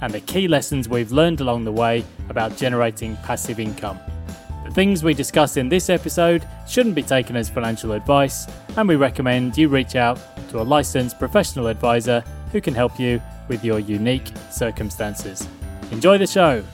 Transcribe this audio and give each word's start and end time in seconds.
and 0.00 0.12
the 0.12 0.20
key 0.20 0.48
lessons 0.48 0.88
we've 0.88 1.12
learned 1.12 1.40
along 1.40 1.64
the 1.64 1.72
way 1.72 2.04
about 2.28 2.56
generating 2.56 3.16
passive 3.18 3.60
income. 3.60 3.98
The 4.64 4.70
things 4.70 5.02
we 5.02 5.14
discuss 5.14 5.56
in 5.56 5.68
this 5.68 5.90
episode 5.90 6.46
shouldn't 6.68 6.94
be 6.94 7.02
taken 7.02 7.34
as 7.36 7.50
financial 7.50 7.92
advice, 7.92 8.46
and 8.76 8.88
we 8.88 8.96
recommend 8.96 9.58
you 9.58 9.68
reach 9.68 9.96
out 9.96 10.18
to 10.50 10.60
a 10.60 10.62
licensed 10.62 11.18
professional 11.18 11.66
advisor 11.66 12.22
who 12.52 12.60
can 12.60 12.74
help 12.74 12.98
you 12.98 13.20
with 13.48 13.64
your 13.64 13.80
unique 13.80 14.30
circumstances. 14.50 15.48
Enjoy 15.90 16.18
the 16.18 16.26
show! 16.26 16.64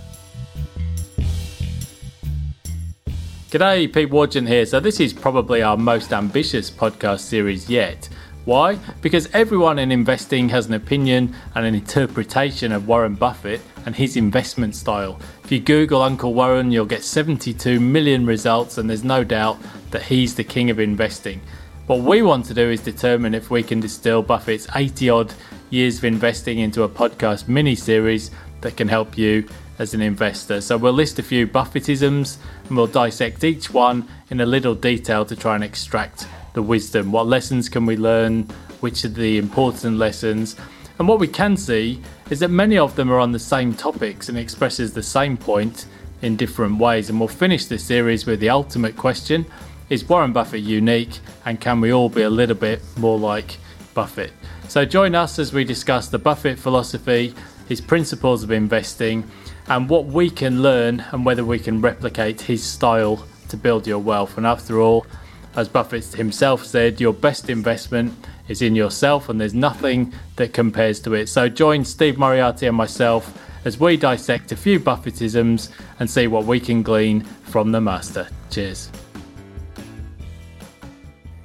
G'day, 3.50 3.90
Pete 3.90 4.10
Wargent 4.10 4.48
here. 4.48 4.66
So, 4.66 4.80
this 4.80 5.00
is 5.00 5.14
probably 5.14 5.62
our 5.62 5.76
most 5.76 6.12
ambitious 6.12 6.70
podcast 6.70 7.20
series 7.20 7.70
yet. 7.70 8.08
Why? 8.46 8.78
Because 9.02 9.28
everyone 9.32 9.80
in 9.80 9.90
investing 9.90 10.48
has 10.50 10.66
an 10.66 10.74
opinion 10.74 11.34
and 11.56 11.66
an 11.66 11.74
interpretation 11.74 12.70
of 12.70 12.86
Warren 12.86 13.16
Buffett 13.16 13.60
and 13.84 13.96
his 13.96 14.16
investment 14.16 14.76
style. 14.76 15.18
If 15.42 15.50
you 15.50 15.58
Google 15.58 16.00
Uncle 16.00 16.32
Warren, 16.32 16.70
you'll 16.70 16.86
get 16.86 17.02
72 17.02 17.80
million 17.80 18.24
results, 18.24 18.78
and 18.78 18.88
there's 18.88 19.02
no 19.02 19.24
doubt 19.24 19.58
that 19.90 20.02
he's 20.02 20.36
the 20.36 20.44
king 20.44 20.70
of 20.70 20.78
investing. 20.78 21.40
What 21.88 22.02
we 22.02 22.22
want 22.22 22.44
to 22.44 22.54
do 22.54 22.70
is 22.70 22.80
determine 22.80 23.34
if 23.34 23.50
we 23.50 23.64
can 23.64 23.80
distill 23.80 24.22
Buffett's 24.22 24.68
80 24.76 25.10
odd 25.10 25.34
years 25.70 25.98
of 25.98 26.04
investing 26.04 26.60
into 26.60 26.84
a 26.84 26.88
podcast 26.88 27.48
mini 27.48 27.74
series 27.74 28.30
that 28.60 28.76
can 28.76 28.86
help 28.86 29.18
you 29.18 29.48
as 29.80 29.92
an 29.92 30.00
investor. 30.00 30.60
So 30.60 30.76
we'll 30.76 30.92
list 30.92 31.18
a 31.18 31.24
few 31.24 31.48
Buffettisms 31.48 32.36
and 32.68 32.76
we'll 32.76 32.86
dissect 32.86 33.42
each 33.42 33.72
one 33.72 34.08
in 34.30 34.40
a 34.40 34.46
little 34.46 34.76
detail 34.76 35.24
to 35.24 35.34
try 35.34 35.56
and 35.56 35.64
extract 35.64 36.28
the 36.56 36.62
wisdom. 36.62 37.12
What 37.12 37.26
lessons 37.26 37.68
can 37.68 37.84
we 37.84 37.98
learn? 37.98 38.44
Which 38.80 39.04
are 39.04 39.10
the 39.10 39.36
important 39.36 39.98
lessons? 39.98 40.56
And 40.98 41.06
what 41.06 41.20
we 41.20 41.28
can 41.28 41.54
see 41.54 42.00
is 42.30 42.40
that 42.40 42.48
many 42.48 42.78
of 42.78 42.96
them 42.96 43.12
are 43.12 43.18
on 43.18 43.32
the 43.32 43.38
same 43.38 43.74
topics 43.74 44.30
and 44.30 44.38
expresses 44.38 44.94
the 44.94 45.02
same 45.02 45.36
point 45.36 45.84
in 46.22 46.34
different 46.34 46.78
ways. 46.78 47.10
And 47.10 47.20
we'll 47.20 47.28
finish 47.28 47.66
this 47.66 47.84
series 47.84 48.24
with 48.24 48.40
the 48.40 48.48
ultimate 48.48 48.96
question 48.96 49.44
Is 49.90 50.08
Warren 50.08 50.32
Buffett 50.32 50.62
unique? 50.62 51.20
And 51.44 51.60
can 51.60 51.78
we 51.82 51.92
all 51.92 52.08
be 52.08 52.22
a 52.22 52.30
little 52.30 52.56
bit 52.56 52.80
more 52.96 53.18
like 53.18 53.58
Buffett? 53.92 54.32
So 54.66 54.86
join 54.86 55.14
us 55.14 55.38
as 55.38 55.52
we 55.52 55.62
discuss 55.62 56.08
the 56.08 56.18
Buffett 56.18 56.58
philosophy, 56.58 57.34
his 57.68 57.82
principles 57.82 58.42
of 58.42 58.50
investing, 58.50 59.24
and 59.68 59.90
what 59.90 60.06
we 60.06 60.30
can 60.30 60.62
learn 60.62 61.04
and 61.12 61.26
whether 61.26 61.44
we 61.44 61.58
can 61.58 61.82
replicate 61.82 62.40
his 62.40 62.64
style 62.64 63.26
to 63.50 63.58
build 63.58 63.86
your 63.86 63.98
wealth. 63.98 64.38
And 64.38 64.46
after 64.46 64.80
all, 64.80 65.06
as 65.56 65.68
Buffett 65.68 66.04
himself 66.04 66.64
said, 66.64 67.00
your 67.00 67.14
best 67.14 67.48
investment 67.48 68.12
is 68.48 68.62
in 68.62 68.76
yourself, 68.76 69.28
and 69.28 69.40
there's 69.40 69.54
nothing 69.54 70.12
that 70.36 70.52
compares 70.52 71.00
to 71.00 71.14
it. 71.14 71.28
So 71.28 71.48
join 71.48 71.84
Steve 71.84 72.18
Moriarty 72.18 72.66
and 72.66 72.76
myself 72.76 73.42
as 73.64 73.80
we 73.80 73.96
dissect 73.96 74.52
a 74.52 74.56
few 74.56 74.78
Buffettisms 74.78 75.72
and 75.98 76.08
see 76.08 76.26
what 76.26 76.44
we 76.44 76.60
can 76.60 76.82
glean 76.82 77.22
from 77.22 77.72
the 77.72 77.80
master. 77.80 78.28
Cheers. 78.50 78.90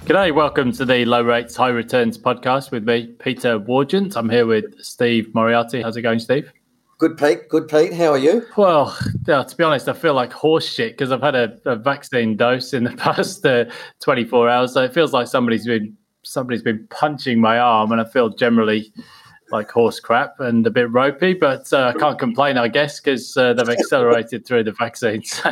G'day, 0.04 0.34
welcome 0.34 0.72
to 0.72 0.84
the 0.84 1.04
Low 1.04 1.22
Rates, 1.22 1.56
High 1.56 1.68
Returns 1.68 2.18
podcast 2.18 2.70
with 2.70 2.86
me, 2.86 3.06
Peter 3.18 3.58
Wargent. 3.58 4.16
I'm 4.16 4.28
here 4.28 4.46
with 4.46 4.82
Steve 4.82 5.34
Moriarty. 5.34 5.80
How's 5.80 5.96
it 5.96 6.02
going, 6.02 6.18
Steve? 6.18 6.52
Good, 7.02 7.18
Pete. 7.18 7.48
Good, 7.48 7.66
Pete. 7.66 7.92
How 7.92 8.12
are 8.12 8.18
you? 8.18 8.46
Well, 8.56 8.96
to 9.26 9.54
be 9.58 9.64
honest, 9.64 9.88
I 9.88 9.92
feel 9.92 10.14
like 10.14 10.32
horse 10.32 10.64
shit 10.64 10.92
because 10.92 11.10
I've 11.10 11.20
had 11.20 11.34
a, 11.34 11.58
a, 11.64 11.74
vaccine 11.74 12.36
dose 12.36 12.72
in 12.72 12.84
the 12.84 12.92
past 12.96 13.44
uh, 13.44 13.64
24 13.98 14.48
hours. 14.48 14.72
So 14.72 14.84
it 14.84 14.94
feels 14.94 15.12
like 15.12 15.26
somebody's 15.26 15.66
been 15.66 15.96
somebody's 16.22 16.62
been 16.62 16.86
punching 16.90 17.40
my 17.40 17.58
arm, 17.58 17.90
and 17.90 18.00
I 18.00 18.04
feel 18.04 18.28
generally 18.28 18.92
like 19.50 19.68
horse 19.68 19.98
crap 19.98 20.38
and 20.38 20.64
a 20.64 20.70
bit 20.70 20.92
ropey. 20.92 21.34
But 21.34 21.72
uh, 21.72 21.92
I 21.92 21.98
can't 21.98 22.20
complain, 22.20 22.56
I 22.56 22.68
guess, 22.68 23.00
because 23.00 23.36
uh, 23.36 23.52
they've 23.54 23.68
accelerated 23.80 24.46
through 24.46 24.62
the 24.62 24.72
vaccines. 24.72 25.42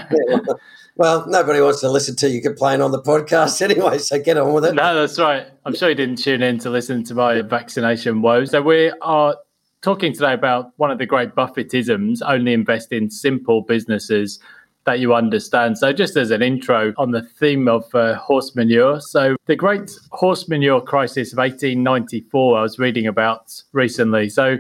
well, 0.95 1.27
nobody 1.27 1.61
wants 1.61 1.81
to 1.81 1.91
listen 1.91 2.15
to 2.15 2.31
you 2.31 2.41
complain 2.41 2.81
on 2.81 2.93
the 2.93 3.03
podcast 3.03 3.61
anyway, 3.61 3.99
so 3.99 4.23
get 4.23 4.37
on 4.37 4.53
with 4.53 4.67
it. 4.67 4.77
No, 4.77 4.95
that's 4.95 5.19
right. 5.19 5.49
I'm 5.65 5.75
sure 5.75 5.89
you 5.89 5.97
didn't 5.97 6.19
tune 6.19 6.45
in 6.45 6.61
to 6.61 6.71
listen 6.71 7.03
to 7.07 7.15
my 7.17 7.43
vaccination 7.43 8.23
woes. 8.23 8.53
So 8.53 8.63
we 8.63 8.93
are 9.03 9.35
talking 9.83 10.13
today 10.13 10.35
about 10.35 10.73
one 10.77 10.91
of 10.91 10.99
the 10.99 11.07
great 11.07 11.35
Buffettisms 11.35 12.21
only 12.27 12.53
invest 12.53 12.93
in 12.93 13.11
simple 13.11 13.63
businesses 13.63 14.39
that 14.85 14.99
you 14.99 15.15
understand. 15.15 15.79
So, 15.79 15.93
just 15.93 16.17
as 16.17 16.31
an 16.31 16.43
intro 16.43 16.93
on 16.97 17.11
the 17.11 17.23
theme 17.23 17.69
of 17.69 17.95
uh, 17.95 18.15
horse 18.15 18.55
manure. 18.55 19.01
So, 19.01 19.37
the 19.47 19.57
great 19.57 19.91
horse 20.11 20.49
manure 20.49 20.81
crisis 20.81 21.33
of 21.33 21.39
1894, 21.39 22.59
I 22.59 22.63
was 22.63 22.79
reading 22.79 23.07
about 23.07 23.63
recently. 23.73 24.29
So, 24.29 24.59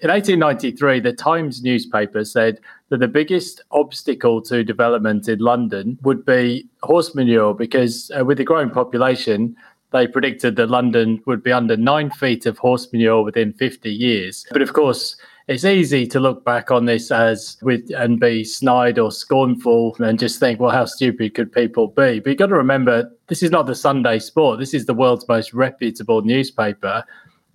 in 0.00 0.10
1893, 0.10 1.00
the 1.00 1.12
Times 1.12 1.62
newspaper 1.62 2.24
said 2.24 2.60
that 2.90 3.00
the 3.00 3.08
biggest 3.08 3.62
obstacle 3.70 4.42
to 4.42 4.62
development 4.62 5.26
in 5.28 5.38
London 5.38 5.98
would 6.02 6.24
be 6.24 6.68
horse 6.82 7.14
manure 7.14 7.54
because, 7.54 8.10
uh, 8.18 8.24
with 8.24 8.38
the 8.38 8.44
growing 8.44 8.70
population, 8.70 9.56
they 9.96 10.06
predicted 10.06 10.56
that 10.56 10.70
London 10.70 11.22
would 11.26 11.42
be 11.42 11.52
under 11.52 11.76
nine 11.76 12.10
feet 12.10 12.46
of 12.46 12.58
horse 12.58 12.92
manure 12.92 13.22
within 13.22 13.52
50 13.54 13.90
years. 13.90 14.46
But 14.50 14.62
of 14.62 14.72
course, 14.72 15.16
it's 15.48 15.64
easy 15.64 16.06
to 16.08 16.20
look 16.20 16.44
back 16.44 16.70
on 16.70 16.86
this 16.86 17.10
as 17.10 17.56
with 17.62 17.90
and 17.96 18.18
be 18.18 18.44
snide 18.44 18.98
or 18.98 19.12
scornful 19.12 19.96
and 20.00 20.18
just 20.18 20.40
think, 20.40 20.58
well, 20.58 20.72
how 20.72 20.84
stupid 20.84 21.34
could 21.34 21.52
people 21.52 21.88
be? 21.88 22.20
But 22.20 22.30
you've 22.30 22.38
got 22.38 22.46
to 22.48 22.56
remember, 22.56 23.10
this 23.28 23.42
is 23.42 23.50
not 23.50 23.66
the 23.66 23.74
Sunday 23.74 24.18
sport. 24.18 24.58
This 24.58 24.74
is 24.74 24.86
the 24.86 24.94
world's 24.94 25.28
most 25.28 25.54
reputable 25.54 26.22
newspaper. 26.22 27.04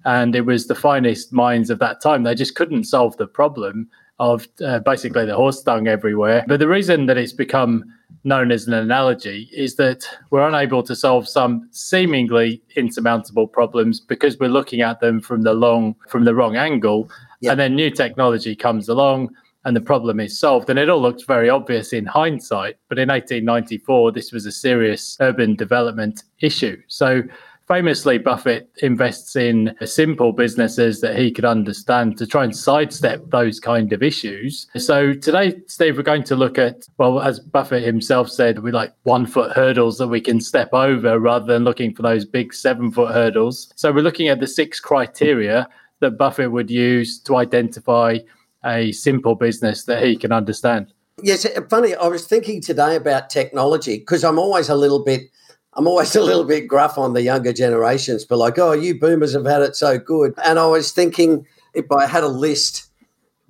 And 0.05 0.35
it 0.35 0.45
was 0.45 0.67
the 0.67 0.75
finest 0.75 1.31
minds 1.31 1.69
of 1.69 1.79
that 1.79 2.01
time. 2.01 2.23
They 2.23 2.33
just 2.33 2.55
couldn't 2.55 2.85
solve 2.85 3.17
the 3.17 3.27
problem 3.27 3.89
of 4.21 4.47
uh, 4.63 4.77
basically 4.79 5.25
the 5.25 5.35
horse 5.35 5.63
dung 5.63 5.87
everywhere. 5.87 6.45
But 6.47 6.59
the 6.59 6.67
reason 6.67 7.07
that 7.07 7.17
it's 7.17 7.33
become 7.33 7.83
known 8.23 8.51
as 8.51 8.67
an 8.67 8.73
analogy 8.73 9.49
is 9.51 9.77
that 9.77 10.05
we're 10.29 10.47
unable 10.47 10.83
to 10.83 10.95
solve 10.95 11.27
some 11.27 11.67
seemingly 11.71 12.61
insurmountable 12.75 13.47
problems 13.47 13.99
because 13.99 14.37
we're 14.37 14.47
looking 14.47 14.81
at 14.81 14.99
them 14.99 15.19
from 15.21 15.41
the 15.41 15.55
long 15.55 15.95
from 16.07 16.23
the 16.25 16.35
wrong 16.35 16.55
angle 16.55 17.09
yep. 17.39 17.53
and 17.53 17.59
then 17.59 17.75
new 17.75 17.89
technology 17.89 18.55
comes 18.55 18.87
along 18.87 19.27
and 19.65 19.75
the 19.75 19.81
problem 19.81 20.19
is 20.19 20.37
solved 20.37 20.69
and 20.69 20.77
it 20.77 20.87
all 20.87 21.01
looks 21.01 21.23
very 21.23 21.49
obvious 21.49 21.93
in 21.93 22.05
hindsight 22.05 22.77
but 22.89 22.99
in 22.99 23.09
1894 23.09 24.11
this 24.11 24.31
was 24.31 24.45
a 24.45 24.51
serious 24.51 25.17
urban 25.19 25.55
development 25.55 26.23
issue 26.41 26.79
so 26.87 27.23
famously, 27.71 28.17
Buffett 28.17 28.69
invests 28.81 29.37
in 29.37 29.73
simple 29.85 30.33
businesses 30.33 30.99
that 30.99 31.17
he 31.17 31.31
could 31.31 31.45
understand 31.45 32.17
to 32.17 32.27
try 32.27 32.43
and 32.43 32.53
sidestep 32.53 33.21
those 33.29 33.61
kind 33.61 33.93
of 33.93 34.03
issues. 34.03 34.67
So 34.75 35.13
today, 35.13 35.61
Steve, 35.67 35.95
we're 35.95 36.03
going 36.03 36.25
to 36.25 36.35
look 36.35 36.57
at, 36.57 36.85
well, 36.97 37.21
as 37.21 37.39
Buffett 37.39 37.83
himself 37.83 38.29
said, 38.29 38.59
we 38.59 38.73
like 38.73 38.93
one 39.03 39.25
foot 39.25 39.53
hurdles 39.53 39.97
that 39.99 40.09
we 40.09 40.19
can 40.19 40.41
step 40.41 40.73
over 40.73 41.17
rather 41.17 41.45
than 41.45 41.63
looking 41.63 41.95
for 41.95 42.01
those 42.01 42.25
big 42.25 42.53
seven 42.53 42.91
foot 42.91 43.13
hurdles. 43.13 43.71
So 43.77 43.93
we're 43.93 44.01
looking 44.01 44.27
at 44.27 44.41
the 44.41 44.47
six 44.47 44.81
criteria 44.81 45.69
that 46.01 46.17
Buffett 46.17 46.51
would 46.51 46.69
use 46.69 47.21
to 47.21 47.37
identify 47.37 48.17
a 48.65 48.91
simple 48.91 49.35
business 49.35 49.85
that 49.85 50.03
he 50.03 50.17
can 50.17 50.33
understand. 50.33 50.91
Yes, 51.23 51.47
funny. 51.69 51.95
I 51.95 52.07
was 52.07 52.27
thinking 52.27 52.59
today 52.59 52.97
about 52.97 53.29
technology 53.29 53.99
because 53.99 54.25
I'm 54.25 54.39
always 54.39 54.67
a 54.67 54.75
little 54.75 55.03
bit 55.03 55.29
I'm 55.73 55.87
always 55.87 56.15
a 56.15 56.21
little 56.21 56.43
bit 56.43 56.67
gruff 56.67 56.97
on 56.97 57.13
the 57.13 57.21
younger 57.21 57.53
generations, 57.53 58.25
but 58.25 58.37
like, 58.37 58.57
oh, 58.59 58.73
you 58.73 58.99
boomers 58.99 59.33
have 59.33 59.45
had 59.45 59.61
it 59.61 59.75
so 59.75 59.97
good. 59.97 60.33
And 60.43 60.59
I 60.59 60.65
was 60.67 60.91
thinking 60.91 61.45
if 61.73 61.91
I 61.91 62.05
had 62.05 62.23
a 62.23 62.27
list 62.27 62.87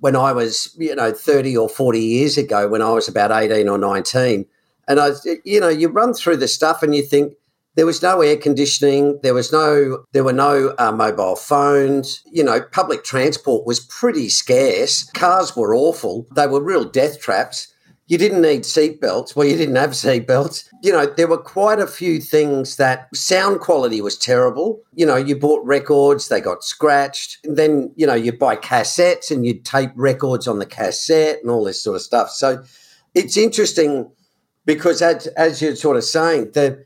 when 0.00 0.16
I 0.16 0.32
was, 0.32 0.74
you 0.78 0.94
know, 0.94 1.12
30 1.12 1.56
or 1.56 1.68
40 1.68 2.00
years 2.00 2.36
ago, 2.36 2.68
when 2.68 2.82
I 2.82 2.90
was 2.90 3.08
about 3.08 3.30
18 3.30 3.68
or 3.68 3.78
19, 3.78 4.46
and 4.88 5.00
I, 5.00 5.10
you 5.44 5.60
know, 5.60 5.68
you 5.68 5.88
run 5.88 6.12
through 6.12 6.38
the 6.38 6.48
stuff 6.48 6.82
and 6.82 6.94
you 6.94 7.02
think 7.02 7.34
there 7.76 7.86
was 7.86 8.02
no 8.02 8.20
air 8.20 8.36
conditioning, 8.36 9.20
there 9.22 9.32
was 9.32 9.52
no, 9.52 10.04
there 10.12 10.24
were 10.24 10.32
no 10.32 10.74
uh, 10.78 10.90
mobile 10.90 11.36
phones, 11.36 12.22
you 12.30 12.42
know, 12.42 12.60
public 12.72 13.04
transport 13.04 13.64
was 13.64 13.80
pretty 13.80 14.28
scarce, 14.28 15.04
cars 15.12 15.56
were 15.56 15.74
awful, 15.74 16.26
they 16.34 16.48
were 16.48 16.62
real 16.62 16.84
death 16.84 17.20
traps 17.20 17.71
you 18.12 18.18
didn't 18.18 18.42
need 18.42 18.64
seatbelts. 18.64 19.34
Well, 19.34 19.46
you 19.46 19.56
didn't 19.56 19.76
have 19.76 19.92
seatbelts. 19.92 20.68
You 20.82 20.92
know, 20.92 21.06
there 21.06 21.26
were 21.26 21.38
quite 21.38 21.78
a 21.78 21.86
few 21.86 22.20
things 22.20 22.76
that 22.76 23.08
sound 23.16 23.60
quality 23.60 24.02
was 24.02 24.18
terrible. 24.18 24.82
You 24.92 25.06
know, 25.06 25.16
you 25.16 25.34
bought 25.34 25.64
records, 25.64 26.28
they 26.28 26.38
got 26.38 26.62
scratched. 26.62 27.38
And 27.42 27.56
then, 27.56 27.90
you 27.96 28.06
know, 28.06 28.12
you 28.12 28.30
buy 28.30 28.56
cassettes 28.56 29.30
and 29.30 29.46
you'd 29.46 29.64
tape 29.64 29.92
records 29.94 30.46
on 30.46 30.58
the 30.58 30.66
cassette 30.66 31.38
and 31.40 31.50
all 31.50 31.64
this 31.64 31.82
sort 31.82 31.96
of 31.96 32.02
stuff. 32.02 32.28
So 32.28 32.62
it's 33.14 33.38
interesting 33.38 34.12
because 34.66 35.00
as, 35.00 35.28
as 35.28 35.62
you're 35.62 35.74
sort 35.74 35.96
of 35.96 36.04
saying, 36.04 36.50
the 36.52 36.84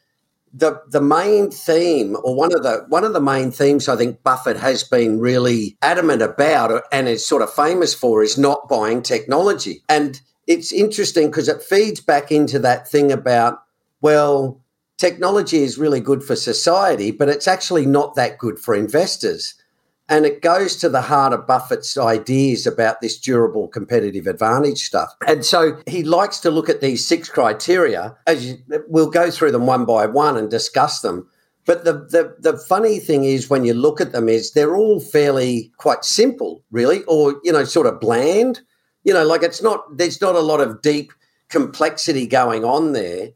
the 0.54 0.80
the 0.90 1.02
main 1.02 1.50
theme 1.50 2.16
or 2.22 2.36
one 2.36 2.54
of 2.54 2.62
the 2.62 2.84
one 2.88 3.02
of 3.02 3.14
the 3.14 3.20
main 3.20 3.50
themes 3.50 3.88
I 3.88 3.96
think 3.96 4.22
Buffett 4.22 4.56
has 4.58 4.84
been 4.84 5.18
really 5.18 5.76
adamant 5.82 6.22
about 6.22 6.84
and 6.92 7.08
is 7.08 7.26
sort 7.26 7.42
of 7.42 7.52
famous 7.52 7.94
for 7.94 8.22
is 8.22 8.38
not 8.38 8.68
buying 8.68 9.02
technology. 9.02 9.82
And 9.88 10.20
it's 10.46 10.72
interesting 10.72 11.28
because 11.28 11.48
it 11.48 11.62
feeds 11.62 12.00
back 12.00 12.30
into 12.30 12.58
that 12.60 12.88
thing 12.88 13.10
about, 13.10 13.62
well, 14.00 14.60
technology 14.98 15.58
is 15.58 15.78
really 15.78 16.00
good 16.00 16.22
for 16.22 16.36
society, 16.36 17.10
but 17.10 17.28
it's 17.28 17.48
actually 17.48 17.86
not 17.86 18.14
that 18.14 18.38
good 18.38 18.58
for 18.58 18.74
investors. 18.74 19.54
And 20.08 20.24
it 20.24 20.40
goes 20.40 20.76
to 20.76 20.88
the 20.88 21.00
heart 21.00 21.32
of 21.32 21.48
Buffett's 21.48 21.98
ideas 21.98 22.64
about 22.64 23.00
this 23.00 23.18
durable 23.18 23.66
competitive 23.66 24.28
advantage 24.28 24.84
stuff. 24.84 25.12
And 25.26 25.44
so 25.44 25.82
he 25.88 26.04
likes 26.04 26.38
to 26.40 26.50
look 26.50 26.68
at 26.68 26.80
these 26.80 27.04
six 27.04 27.28
criteria. 27.28 28.16
As 28.28 28.46
you, 28.46 28.58
we'll 28.86 29.10
go 29.10 29.32
through 29.32 29.50
them 29.50 29.66
one 29.66 29.84
by 29.84 30.06
one 30.06 30.36
and 30.36 30.48
discuss 30.48 31.00
them. 31.00 31.28
But 31.64 31.84
the, 31.84 31.92
the 31.92 32.36
the 32.38 32.56
funny 32.56 33.00
thing 33.00 33.24
is 33.24 33.50
when 33.50 33.64
you 33.64 33.74
look 33.74 34.00
at 34.00 34.12
them 34.12 34.28
is 34.28 34.52
they're 34.52 34.76
all 34.76 35.00
fairly 35.00 35.72
quite 35.78 36.04
simple, 36.04 36.62
really, 36.70 37.02
or 37.08 37.40
you 37.42 37.50
know, 37.50 37.64
sort 37.64 37.88
of 37.88 37.98
bland 37.98 38.60
you 39.06 39.14
know, 39.14 39.24
like 39.24 39.44
it's 39.44 39.62
not, 39.62 39.96
there's 39.96 40.20
not 40.20 40.34
a 40.34 40.40
lot 40.40 40.60
of 40.60 40.82
deep 40.82 41.12
complexity 41.48 42.26
going 42.26 42.64
on 42.64 42.92
there. 42.92 43.30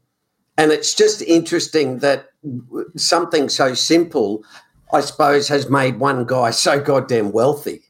And 0.57 0.71
it's 0.71 0.93
just 0.93 1.21
interesting 1.21 1.99
that 1.99 2.29
something 2.97 3.47
so 3.47 3.73
simple, 3.73 4.43
I 4.93 4.99
suppose, 4.99 5.47
has 5.47 5.69
made 5.69 5.97
one 5.97 6.25
guy 6.25 6.51
so 6.51 6.81
goddamn 6.81 7.31
wealthy. 7.31 7.83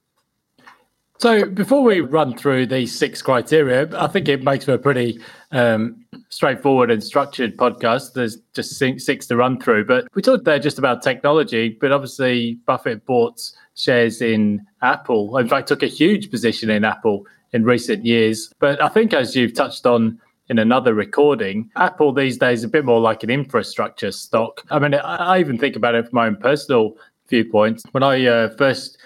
So 1.17 1.45
before 1.45 1.83
we 1.83 2.01
run 2.01 2.37
through 2.37 2.67
these 2.67 2.97
six 2.97 3.21
criteria, 3.21 3.89
I 3.99 4.07
think 4.07 4.27
it 4.27 4.43
makes 4.43 4.65
for 4.65 4.73
a 4.73 4.79
pretty 4.79 5.19
um, 5.51 6.05
straightforward 6.29 6.91
and 6.91 7.03
structured 7.03 7.57
podcast. 7.57 8.13
There's 8.13 8.37
just 8.53 8.77
six 8.77 9.25
to 9.27 9.35
run 9.35 9.59
through, 9.59 9.85
but 9.85 10.07
we 10.13 10.21
talked 10.21 10.45
there 10.45 10.59
just 10.59 10.77
about 10.77 11.01
technology. 11.01 11.77
But 11.81 11.91
obviously, 11.91 12.59
Buffett 12.65 13.05
bought 13.05 13.41
shares 13.75 14.21
in 14.21 14.65
Apple. 14.83 15.37
In 15.37 15.47
fact, 15.47 15.67
took 15.67 15.83
a 15.83 15.87
huge 15.87 16.29
position 16.29 16.69
in 16.69 16.85
Apple 16.85 17.25
in 17.53 17.63
recent 17.63 18.05
years. 18.05 18.53
But 18.59 18.81
I 18.81 18.87
think, 18.87 19.13
as 19.13 19.35
you've 19.35 19.53
touched 19.53 19.85
on 19.85 20.19
in 20.49 20.59
another 20.59 20.93
recording, 20.93 21.69
Apple 21.75 22.13
these 22.13 22.37
days 22.37 22.59
is 22.59 22.63
a 22.65 22.69
bit 22.69 22.85
more 22.85 22.99
like 22.99 23.23
an 23.23 23.29
infrastructure 23.29 24.11
stock. 24.11 24.65
I 24.69 24.79
mean, 24.79 24.93
I 24.93 25.39
even 25.39 25.57
think 25.57 25.75
about 25.75 25.95
it 25.95 26.09
from 26.09 26.15
my 26.15 26.27
own 26.27 26.35
personal 26.35 26.97
viewpoint. 27.29 27.81
When 27.91 28.03
I 28.03 28.25
uh, 28.25 28.49
first 28.57 28.97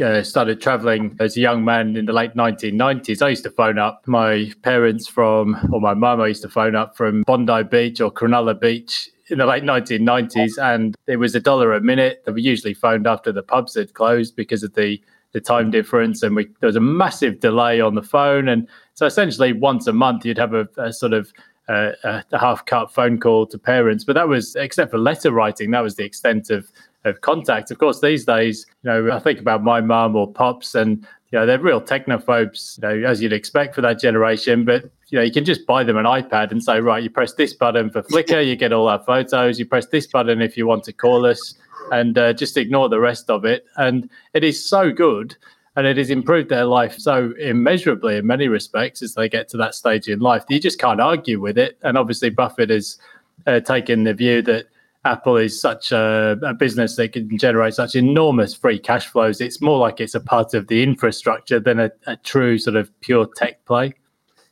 uh, 0.00 0.22
started 0.22 0.60
traveling 0.60 1.16
as 1.20 1.36
a 1.36 1.40
young 1.40 1.64
man 1.64 1.96
in 1.96 2.06
the 2.06 2.12
late 2.12 2.34
1990s, 2.34 3.20
I 3.20 3.30
used 3.30 3.44
to 3.44 3.50
phone 3.50 3.78
up 3.78 4.02
my 4.06 4.52
parents 4.62 5.08
from, 5.08 5.56
or 5.72 5.80
my 5.80 5.94
mum, 5.94 6.20
I 6.20 6.28
used 6.28 6.42
to 6.42 6.48
phone 6.48 6.76
up 6.76 6.96
from 6.96 7.22
Bondi 7.22 7.64
Beach 7.64 8.00
or 8.00 8.10
Cronulla 8.10 8.58
Beach 8.58 9.10
in 9.28 9.38
the 9.38 9.46
late 9.46 9.64
1990s, 9.64 10.58
and 10.58 10.94
it 11.06 11.16
was 11.16 11.34
a 11.34 11.40
dollar 11.40 11.72
a 11.72 11.80
minute 11.80 12.22
that 12.26 12.34
we 12.34 12.42
usually 12.42 12.74
phoned 12.74 13.06
after 13.06 13.32
the 13.32 13.42
pubs 13.42 13.74
had 13.74 13.94
closed 13.94 14.36
because 14.36 14.62
of 14.62 14.74
the 14.74 15.00
the 15.32 15.40
time 15.40 15.70
difference, 15.70 16.22
and 16.22 16.36
we 16.36 16.48
there 16.60 16.66
was 16.66 16.76
a 16.76 16.80
massive 16.80 17.40
delay 17.40 17.80
on 17.80 17.94
the 17.94 18.02
phone, 18.02 18.48
and 18.48 18.68
so 18.94 19.06
essentially 19.06 19.52
once 19.52 19.86
a 19.86 19.92
month 19.92 20.24
you'd 20.24 20.38
have 20.38 20.54
a, 20.54 20.68
a 20.76 20.92
sort 20.92 21.12
of 21.12 21.32
uh, 21.68 21.92
a, 22.04 22.24
a 22.32 22.38
half 22.38 22.64
cut 22.66 22.92
phone 22.92 23.18
call 23.18 23.46
to 23.46 23.58
parents, 23.58 24.04
but 24.04 24.14
that 24.14 24.28
was 24.28 24.56
except 24.56 24.90
for 24.90 24.98
letter 24.98 25.32
writing, 25.32 25.70
that 25.70 25.80
was 25.80 25.96
the 25.96 26.04
extent 26.04 26.50
of 26.50 26.70
of 27.04 27.20
contact. 27.20 27.70
Of 27.70 27.78
course, 27.78 28.00
these 28.00 28.24
days, 28.24 28.64
you 28.82 28.90
know, 28.90 29.10
I 29.10 29.18
think 29.18 29.40
about 29.40 29.64
my 29.64 29.80
mum 29.80 30.14
or 30.14 30.30
pops, 30.32 30.74
and 30.74 31.06
you 31.32 31.38
know, 31.38 31.46
they're 31.46 31.58
real 31.58 31.80
technophobes, 31.80 32.76
you 32.76 32.82
know, 32.82 33.08
as 33.08 33.22
you'd 33.22 33.32
expect 33.32 33.74
for 33.74 33.80
that 33.80 33.98
generation. 33.98 34.64
But 34.64 34.90
you 35.08 35.18
know, 35.18 35.24
you 35.24 35.32
can 35.32 35.46
just 35.46 35.66
buy 35.66 35.82
them 35.82 35.96
an 35.96 36.04
iPad 36.04 36.50
and 36.50 36.62
say, 36.62 36.80
right, 36.80 37.02
you 37.02 37.08
press 37.08 37.32
this 37.32 37.54
button 37.54 37.90
for 37.90 38.02
Flickr, 38.02 38.46
you 38.46 38.54
get 38.54 38.72
all 38.72 38.88
our 38.88 39.02
photos. 39.02 39.58
You 39.58 39.64
press 39.64 39.86
this 39.86 40.06
button 40.06 40.42
if 40.42 40.56
you 40.56 40.66
want 40.66 40.84
to 40.84 40.92
call 40.92 41.24
us 41.24 41.54
and 41.90 42.16
uh, 42.18 42.34
just 42.34 42.56
ignore 42.58 42.88
the 42.90 43.00
rest 43.00 43.30
of 43.30 43.46
it. 43.46 43.64
And 43.76 44.10
it 44.34 44.44
is 44.44 44.62
so 44.62 44.92
good 44.92 45.34
and 45.74 45.86
it 45.86 45.96
has 45.96 46.10
improved 46.10 46.50
their 46.50 46.66
life 46.66 46.98
so 46.98 47.32
immeasurably 47.38 48.18
in 48.18 48.26
many 48.26 48.48
respects 48.48 49.02
as 49.02 49.14
they 49.14 49.26
get 49.28 49.48
to 49.48 49.56
that 49.56 49.74
stage 49.74 50.06
in 50.06 50.20
life 50.20 50.44
you 50.50 50.60
just 50.60 50.78
can't 50.78 51.00
argue 51.00 51.40
with 51.40 51.56
it. 51.56 51.78
And 51.82 51.96
obviously, 51.96 52.28
Buffett 52.28 52.68
has 52.68 52.98
uh, 53.46 53.60
taken 53.60 54.04
the 54.04 54.12
view 54.12 54.42
that 54.42 54.66
Apple 55.04 55.36
is 55.36 55.60
such 55.60 55.90
a, 55.90 56.38
a, 56.42 56.54
business 56.54 56.96
that 56.96 57.12
can 57.12 57.36
generate 57.36 57.74
such 57.74 57.96
enormous 57.96 58.54
free 58.54 58.78
cash 58.78 59.06
flows. 59.06 59.40
It's 59.40 59.60
more 59.60 59.78
like 59.78 60.00
it's 60.00 60.14
a 60.14 60.20
part 60.20 60.54
of 60.54 60.68
the 60.68 60.82
infrastructure 60.82 61.58
than 61.58 61.80
a, 61.80 61.90
a 62.06 62.16
true 62.16 62.58
sort 62.58 62.76
of 62.76 62.88
pure 63.00 63.26
tech 63.36 63.64
play. 63.64 63.94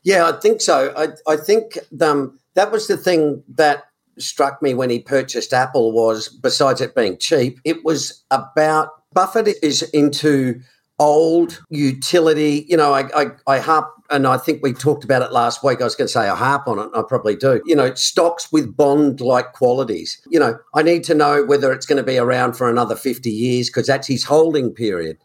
Yeah, 0.02 0.28
I 0.28 0.32
think 0.32 0.60
so. 0.60 0.92
I, 0.96 1.08
I 1.30 1.36
think 1.36 1.78
um, 2.00 2.38
that 2.54 2.72
was 2.72 2.88
the 2.88 2.96
thing 2.96 3.42
that 3.48 3.84
struck 4.18 4.60
me 4.60 4.74
when 4.74 4.90
he 4.90 4.98
purchased 4.98 5.52
Apple 5.52 5.92
was 5.92 6.28
besides 6.28 6.80
it 6.80 6.94
being 6.94 7.16
cheap, 7.18 7.60
it 7.64 7.84
was 7.84 8.24
about 8.30 8.88
Buffett 9.12 9.56
is 9.62 9.82
into 9.82 10.60
old 11.00 11.60
utility. 11.68 12.64
You 12.68 12.76
know, 12.76 12.94
I, 12.94 13.08
I, 13.20 13.26
I 13.48 13.58
harp, 13.58 13.92
and 14.10 14.26
I 14.26 14.36
think 14.36 14.62
we 14.62 14.72
talked 14.72 15.02
about 15.02 15.22
it 15.22 15.32
last 15.32 15.64
week. 15.64 15.80
I 15.80 15.84
was 15.84 15.96
going 15.96 16.06
to 16.06 16.12
say 16.12 16.28
I 16.28 16.36
harp 16.36 16.68
on 16.68 16.78
it. 16.78 16.90
I 16.94 17.02
probably 17.02 17.34
do. 17.34 17.60
You 17.64 17.74
know, 17.74 17.92
stocks 17.94 18.52
with 18.52 18.76
bond 18.76 19.20
like 19.20 19.52
qualities. 19.54 20.20
You 20.30 20.38
know, 20.38 20.58
I 20.74 20.82
need 20.82 21.02
to 21.04 21.14
know 21.14 21.44
whether 21.44 21.72
it's 21.72 21.86
going 21.86 21.98
to 21.98 22.04
be 22.04 22.18
around 22.18 22.52
for 22.52 22.70
another 22.70 22.94
50 22.94 23.28
years 23.28 23.68
because 23.68 23.88
that's 23.88 24.06
his 24.06 24.24
holding 24.24 24.70
period. 24.70 25.18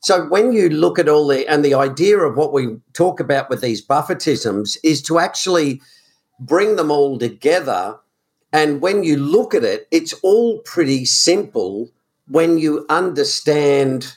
So 0.00 0.26
when 0.26 0.52
you 0.52 0.68
look 0.68 0.98
at 0.98 1.08
all 1.08 1.28
the, 1.28 1.46
and 1.48 1.64
the 1.64 1.74
idea 1.74 2.18
of 2.18 2.36
what 2.36 2.52
we 2.52 2.78
talk 2.92 3.20
about 3.20 3.50
with 3.50 3.60
these 3.60 3.84
Buffettisms 3.84 4.76
is 4.82 5.02
to 5.02 5.18
actually 5.18 5.80
bring 6.40 6.76
them 6.76 6.90
all 6.90 7.18
together 7.18 7.98
and 8.52 8.80
when 8.80 9.04
you 9.04 9.16
look 9.16 9.54
at 9.54 9.64
it, 9.64 9.86
it's 9.90 10.14
all 10.22 10.60
pretty 10.60 11.04
simple 11.04 11.90
when 12.28 12.58
you 12.58 12.86
understand 12.88 14.16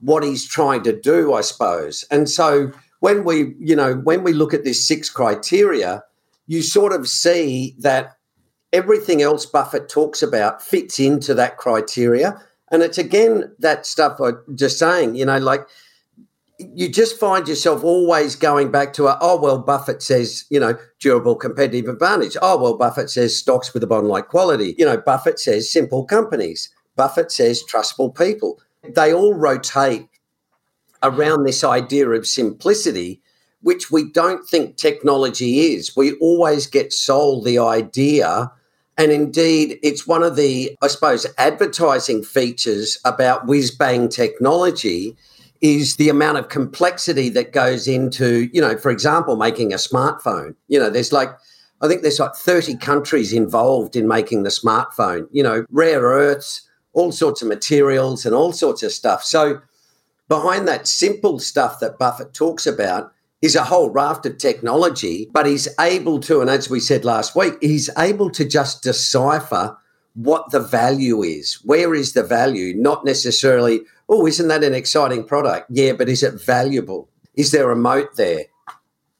what 0.00 0.22
he's 0.22 0.46
trying 0.46 0.82
to 0.84 0.98
do, 0.98 1.32
I 1.32 1.40
suppose. 1.40 2.04
And 2.10 2.28
so 2.28 2.72
when 3.00 3.24
we, 3.24 3.54
you 3.58 3.76
know, 3.76 3.94
when 3.94 4.22
we 4.22 4.32
look 4.32 4.54
at 4.54 4.64
this 4.64 4.86
six 4.86 5.10
criteria, 5.10 6.02
you 6.46 6.62
sort 6.62 6.92
of 6.92 7.08
see 7.08 7.74
that 7.78 8.16
everything 8.72 9.22
else 9.22 9.46
Buffett 9.46 9.88
talks 9.88 10.22
about 10.22 10.62
fits 10.62 10.98
into 10.98 11.34
that 11.34 11.56
criteria. 11.56 12.40
And 12.70 12.82
it's 12.82 12.98
again 12.98 13.54
that 13.60 13.86
stuff 13.86 14.20
I'm 14.20 14.38
just 14.54 14.78
saying, 14.78 15.14
you 15.14 15.24
know, 15.24 15.38
like 15.38 15.66
you 16.58 16.88
just 16.88 17.18
find 17.18 17.46
yourself 17.46 17.84
always 17.84 18.34
going 18.34 18.70
back 18.70 18.92
to 18.94 19.06
a, 19.06 19.18
oh 19.20 19.38
well 19.38 19.58
buffett 19.58 20.02
says 20.02 20.44
you 20.48 20.58
know 20.58 20.74
durable 20.98 21.34
competitive 21.36 21.86
advantage 21.86 22.36
oh 22.40 22.56
well 22.56 22.78
buffett 22.78 23.10
says 23.10 23.36
stocks 23.36 23.74
with 23.74 23.82
a 23.82 23.86
bond 23.86 24.08
like 24.08 24.28
quality 24.28 24.74
you 24.78 24.84
know 24.84 24.96
buffett 24.96 25.38
says 25.38 25.70
simple 25.70 26.04
companies 26.04 26.70
buffett 26.96 27.30
says 27.30 27.62
trustful 27.64 28.10
people 28.10 28.58
they 28.94 29.12
all 29.12 29.34
rotate 29.34 30.08
around 31.02 31.44
this 31.44 31.62
idea 31.64 32.08
of 32.08 32.26
simplicity 32.26 33.20
which 33.62 33.90
we 33.90 34.10
don't 34.12 34.48
think 34.48 34.76
technology 34.76 35.72
is 35.72 35.96
we 35.96 36.12
always 36.14 36.66
get 36.66 36.92
sold 36.92 37.44
the 37.44 37.58
idea 37.58 38.50
and 38.98 39.12
indeed, 39.12 39.78
it's 39.82 40.06
one 40.06 40.22
of 40.22 40.36
the, 40.36 40.76
I 40.82 40.86
suppose, 40.86 41.26
advertising 41.36 42.22
features 42.22 42.98
about 43.04 43.46
whiz 43.46 43.70
bang 43.70 44.08
technology 44.08 45.16
is 45.60 45.96
the 45.96 46.08
amount 46.08 46.38
of 46.38 46.48
complexity 46.48 47.28
that 47.30 47.52
goes 47.52 47.86
into, 47.86 48.48
you 48.52 48.60
know, 48.60 48.76
for 48.76 48.90
example, 48.90 49.36
making 49.36 49.72
a 49.72 49.76
smartphone. 49.76 50.54
You 50.68 50.78
know, 50.78 50.90
there's 50.90 51.12
like, 51.12 51.30
I 51.82 51.88
think 51.88 52.02
there's 52.02 52.20
like 52.20 52.34
30 52.34 52.76
countries 52.76 53.32
involved 53.32 53.96
in 53.96 54.08
making 54.08 54.44
the 54.44 54.50
smartphone, 54.50 55.28
you 55.30 55.42
know, 55.42 55.66
rare 55.70 56.00
earths, 56.00 56.65
all 56.96 57.12
sorts 57.12 57.42
of 57.42 57.48
materials 57.48 58.24
and 58.24 58.34
all 58.34 58.52
sorts 58.52 58.82
of 58.82 58.90
stuff. 58.90 59.22
So, 59.22 59.60
behind 60.28 60.66
that 60.66 60.88
simple 60.88 61.38
stuff 61.38 61.78
that 61.80 61.98
Buffett 61.98 62.32
talks 62.32 62.66
about 62.66 63.12
is 63.42 63.54
a 63.54 63.64
whole 63.64 63.90
raft 63.90 64.24
of 64.24 64.38
technology, 64.38 65.28
but 65.30 65.44
he's 65.44 65.68
able 65.78 66.18
to, 66.20 66.40
and 66.40 66.48
as 66.48 66.70
we 66.70 66.80
said 66.80 67.04
last 67.04 67.36
week, 67.36 67.52
he's 67.60 67.90
able 67.98 68.30
to 68.30 68.48
just 68.48 68.82
decipher 68.82 69.76
what 70.14 70.50
the 70.50 70.58
value 70.60 71.22
is. 71.22 71.60
Where 71.64 71.94
is 71.94 72.14
the 72.14 72.22
value? 72.22 72.74
Not 72.74 73.04
necessarily, 73.04 73.82
oh, 74.08 74.26
isn't 74.26 74.48
that 74.48 74.64
an 74.64 74.74
exciting 74.74 75.24
product? 75.24 75.66
Yeah, 75.68 75.92
but 75.92 76.08
is 76.08 76.22
it 76.22 76.40
valuable? 76.40 77.10
Is 77.34 77.52
there 77.52 77.70
a 77.70 77.76
moat 77.76 78.16
there? 78.16 78.46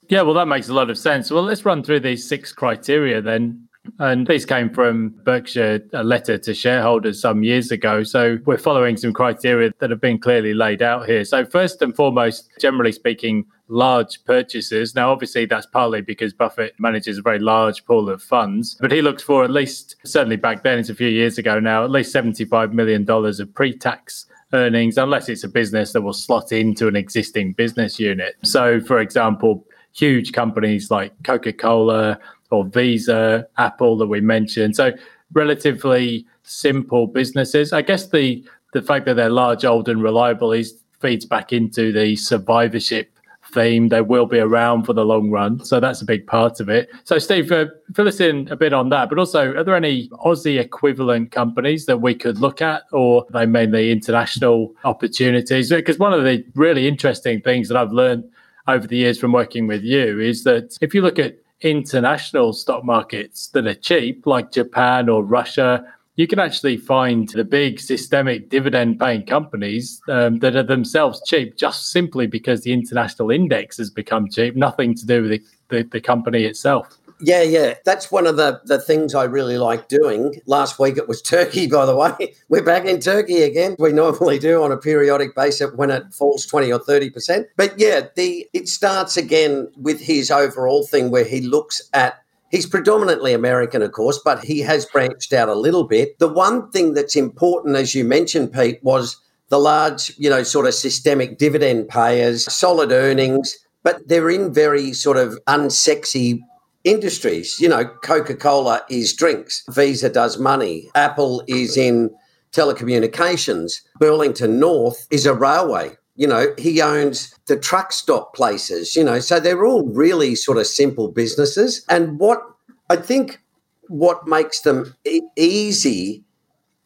Yeah, 0.09 0.23
well, 0.23 0.35
that 0.35 0.49
makes 0.49 0.71
a 0.71 0.75
lot 0.75 0.88
of 0.88 0.97
sense. 0.97 1.30
Well, 1.30 1.42
let's 1.42 1.66
run 1.66 1.83
through 1.83 2.00
these 2.00 2.26
six 2.26 2.52
criteria 2.52 3.21
then. 3.21 3.65
And 3.99 4.26
these 4.26 4.45
came 4.45 4.71
from 4.71 5.11
Berkshire, 5.25 5.81
a 5.93 6.05
letter 6.05 6.38
to 6.38 6.55
shareholders 6.55 7.21
some 7.21 7.43
years 7.43 7.71
ago. 7.71 8.02
So 8.02 8.38
we're 8.45 8.59
following 8.59 8.97
some 8.97 9.12
criteria 9.12 9.73
that 9.78 9.90
have 9.90 10.00
been 10.00 10.19
clearly 10.19 10.55
laid 10.55 10.83
out 10.83 11.07
here. 11.07 11.25
So, 11.25 11.45
first 11.45 11.83
and 11.83 11.95
foremost, 11.95 12.50
generally 12.61 12.93
speaking, 12.93 13.47
large 13.69 14.25
purchases. 14.25 14.95
Now, 14.95 15.11
obviously, 15.11 15.47
that's 15.47 15.66
partly 15.66 16.00
because 16.00 16.33
Buffett 16.33 16.75
manages 16.78 17.19
a 17.19 17.23
very 17.23 17.38
large 17.38 17.85
pool 17.85 18.09
of 18.09 18.23
funds, 18.23 18.76
but 18.81 18.93
he 18.93 19.02
looks 19.02 19.23
for 19.23 19.45
at 19.45 19.50
least, 19.50 19.97
certainly 20.05 20.37
back 20.37 20.62
then, 20.62 20.78
it's 20.78 20.88
a 20.88 20.95
few 20.95 21.09
years 21.09 21.38
ago 21.38 21.59
now, 21.59 21.85
at 21.85 21.90
least 21.90 22.14
$75 22.14 22.73
million 22.73 23.09
of 23.09 23.55
pre 23.55 23.76
tax 23.76 24.26
earnings, 24.52 24.97
unless 24.97 25.28
it's 25.28 25.45
a 25.45 25.49
business 25.49 25.93
that 25.93 26.02
will 26.02 26.12
slot 26.12 26.52
into 26.52 26.87
an 26.87 26.97
existing 26.97 27.52
business 27.52 27.99
unit. 27.99 28.37
So, 28.45 28.81
for 28.81 29.00
example, 29.00 29.66
huge 29.93 30.33
companies 30.33 30.90
like 30.90 31.12
Coca 31.25 31.52
Cola 31.52 32.19
or 32.50 32.65
Visa, 32.65 33.47
Apple 33.59 33.97
that 33.99 34.07
we 34.07 34.21
mentioned. 34.21 34.76
So, 34.76 34.93
relatively 35.33 36.26
simple 36.43 37.07
businesses. 37.07 37.73
I 37.73 37.83
guess 37.83 38.09
the 38.09 38.45
the 38.73 38.83
fact 38.83 39.07
that 39.07 39.15
they're 39.15 39.31
large, 39.31 39.65
old, 39.65 39.88
and 39.88 40.03
reliable 40.03 40.53
is 40.53 40.83
feeds 41.00 41.25
back 41.25 41.53
into 41.53 41.93
the 41.93 42.17
survivorship 42.17 43.11
theme. 43.53 43.88
They 43.88 44.00
will 44.00 44.26
be 44.26 44.38
around 44.38 44.85
for 44.85 44.93
the 44.93 45.05
long 45.05 45.31
run. 45.31 45.65
So 45.65 45.81
that's 45.81 46.03
a 46.03 46.05
big 46.05 46.26
part 46.26 46.61
of 46.61 46.69
it. 46.69 46.91
So, 47.05 47.19
Steve, 47.19 47.50
uh, 47.53 47.67
fill 47.95 48.09
us 48.09 48.21
in 48.21 48.49
a 48.50 48.57
bit 48.57 48.73
on 48.73 48.88
that. 48.91 49.09
But 49.09 49.19
also, 49.19 49.55
are 49.55 49.65
there 49.65 49.75
any 49.75 50.09
Aussie 50.09 50.59
equivalent 50.61 51.31
companies 51.31 51.87
that 51.87 52.00
we 52.00 52.15
could 52.15 52.38
look 52.38 52.61
at, 52.61 52.83
or 52.93 53.23
are 53.23 53.33
they 53.33 53.47
mainly 53.47 53.91
international 53.91 54.75
opportunities? 54.85 55.71
Because 55.71 55.99
one 55.99 56.12
of 56.12 56.25
the 56.25 56.45
really 56.55 56.88
interesting 56.88 57.41
things 57.41 57.69
that 57.69 57.76
I've 57.76 57.93
learned 57.93 58.25
over 58.69 58.87
the 58.87 58.97
years 58.97 59.19
from 59.19 59.33
working 59.33 59.67
with 59.67 59.83
you 59.83 60.21
is 60.21 60.43
that 60.45 60.76
if 60.81 60.93
you 60.95 61.00
look 61.00 61.19
at 61.19 61.37
international 61.61 62.53
stock 62.53 62.85
markets 62.85 63.49
that 63.49 63.67
are 63.67 63.75
cheap, 63.75 64.27
like 64.27 64.53
Japan 64.53 65.09
or 65.09 65.25
Russia 65.25 65.85
you 66.17 66.27
can 66.27 66.39
actually 66.39 66.79
find 66.79 67.29
the 67.29 67.45
big 67.45 67.79
systemic 67.79 68.49
dividend 68.49 68.99
paying 68.99 69.25
companies 69.25 70.01
um, 70.09 70.39
that 70.39 70.57
are 70.57 70.63
themselves 70.63 71.23
cheap 71.27 71.57
just 71.57 71.91
simply 71.91 72.27
because 72.27 72.63
the 72.63 72.73
international 72.73 73.31
index 73.31 73.77
has 73.77 73.91
become 73.91 74.29
cheap, 74.29 74.57
nothing 74.57 74.95
to 74.95 75.07
do 75.07 75.23
with 75.23 75.31
the, 75.31 75.43
the, 75.69 75.83
the 75.93 76.01
company 76.01 76.45
itself. 76.45 76.97
Yeah, 77.20 77.42
yeah. 77.42 77.75
That's 77.85 78.12
one 78.12 78.26
of 78.26 78.37
the, 78.37 78.61
the 78.64 78.78
things 78.78 79.14
I 79.14 79.25
really 79.25 79.58
like 79.58 79.88
doing. 79.88 80.40
Last 80.46 80.78
week 80.78 80.96
it 80.99 81.08
was 81.08 81.23
Turkey, 81.23 81.66
by 81.66 81.87
the 81.87 81.96
way. 81.96 82.35
We're 82.49 82.62
back 82.64 82.85
in 82.85 83.00
Turkey 83.00 83.42
again. 83.42 83.76
We 83.78 83.92
normally 83.92 84.38
do 84.38 84.62
on 84.62 84.73
a 84.73 84.76
periodic 84.76 85.35
basis 85.35 85.73
when 85.75 85.90
it 85.90 86.12
falls 86.12 86.44
20 86.46 86.73
or 86.73 86.78
30%. 86.78 87.46
But 87.56 87.78
yeah, 87.78 88.08
the 88.16 88.46
it 88.52 88.68
starts 88.68 89.16
again 89.16 89.68
with 89.76 90.00
his 90.00 90.30
overall 90.30 90.87
thing 90.87 91.11
where 91.11 91.25
he 91.25 91.40
looks 91.40 91.80
at 91.92 92.23
He's 92.52 92.64
predominantly 92.64 93.35
American, 93.35 93.82
of 93.82 93.90
course, 93.90 94.20
but 94.25 94.44
he 94.44 94.61
has 94.61 94.87
branched 94.87 95.32
out 95.32 95.49
a 95.49 95.54
little 95.54 95.85
bit. 95.85 96.16
The 96.20 96.28
one 96.28 96.70
thing 96.70 96.94
that's 96.94 97.16
important, 97.16 97.76
as 97.76 97.92
you 97.92 98.04
mentioned, 98.04 98.52
Pete, 98.52 98.78
was 98.85 99.20
the 99.49 99.58
large, 99.58 100.12
you 100.16 100.30
know, 100.30 100.44
sort 100.44 100.66
of 100.66 100.75
systemic 100.75 101.38
dividend 101.38 101.88
payers, 101.88 102.50
solid 102.50 102.92
earnings, 102.92 103.56
but 103.82 104.06
they're 104.06 104.30
in 104.30 104.54
very 104.54 104.92
sort 104.92 105.16
of 105.16 105.38
unsexy 105.49 106.40
industries. 106.87 107.61
You 107.61 107.69
know, 107.69 107.85
Coca 107.85 108.35
Cola 108.35 108.83
is 108.88 109.12
drinks, 109.12 109.62
Visa 109.71 110.09
does 110.09 110.38
money, 110.38 110.88
Apple 110.95 111.43
is 111.47 111.76
in 111.76 112.11
telecommunications, 112.52 113.83
Burlington 113.99 114.59
North 114.59 115.07
is 115.11 115.26
a 115.26 115.35
railway. 115.35 115.97
You 116.14 116.26
know, 116.26 116.55
he 116.57 116.81
owns 116.81 117.35
the 117.47 117.59
truck 117.59 117.93
stop 117.93 118.35
places, 118.35 118.97
you 118.97 119.05
know, 119.05 119.21
so 119.21 119.38
they're 119.38 119.66
all 119.66 119.87
really 119.87 120.35
sort 120.35 120.57
of 120.57 120.66
simple 120.66 121.09
businesses. 121.09 121.85
And 121.90 122.19
what 122.19 122.43
I 122.88 122.97
think 122.97 123.43
what 123.88 124.26
makes 124.26 124.61
them 124.61 124.95
e- 125.05 125.21
easy 125.37 126.25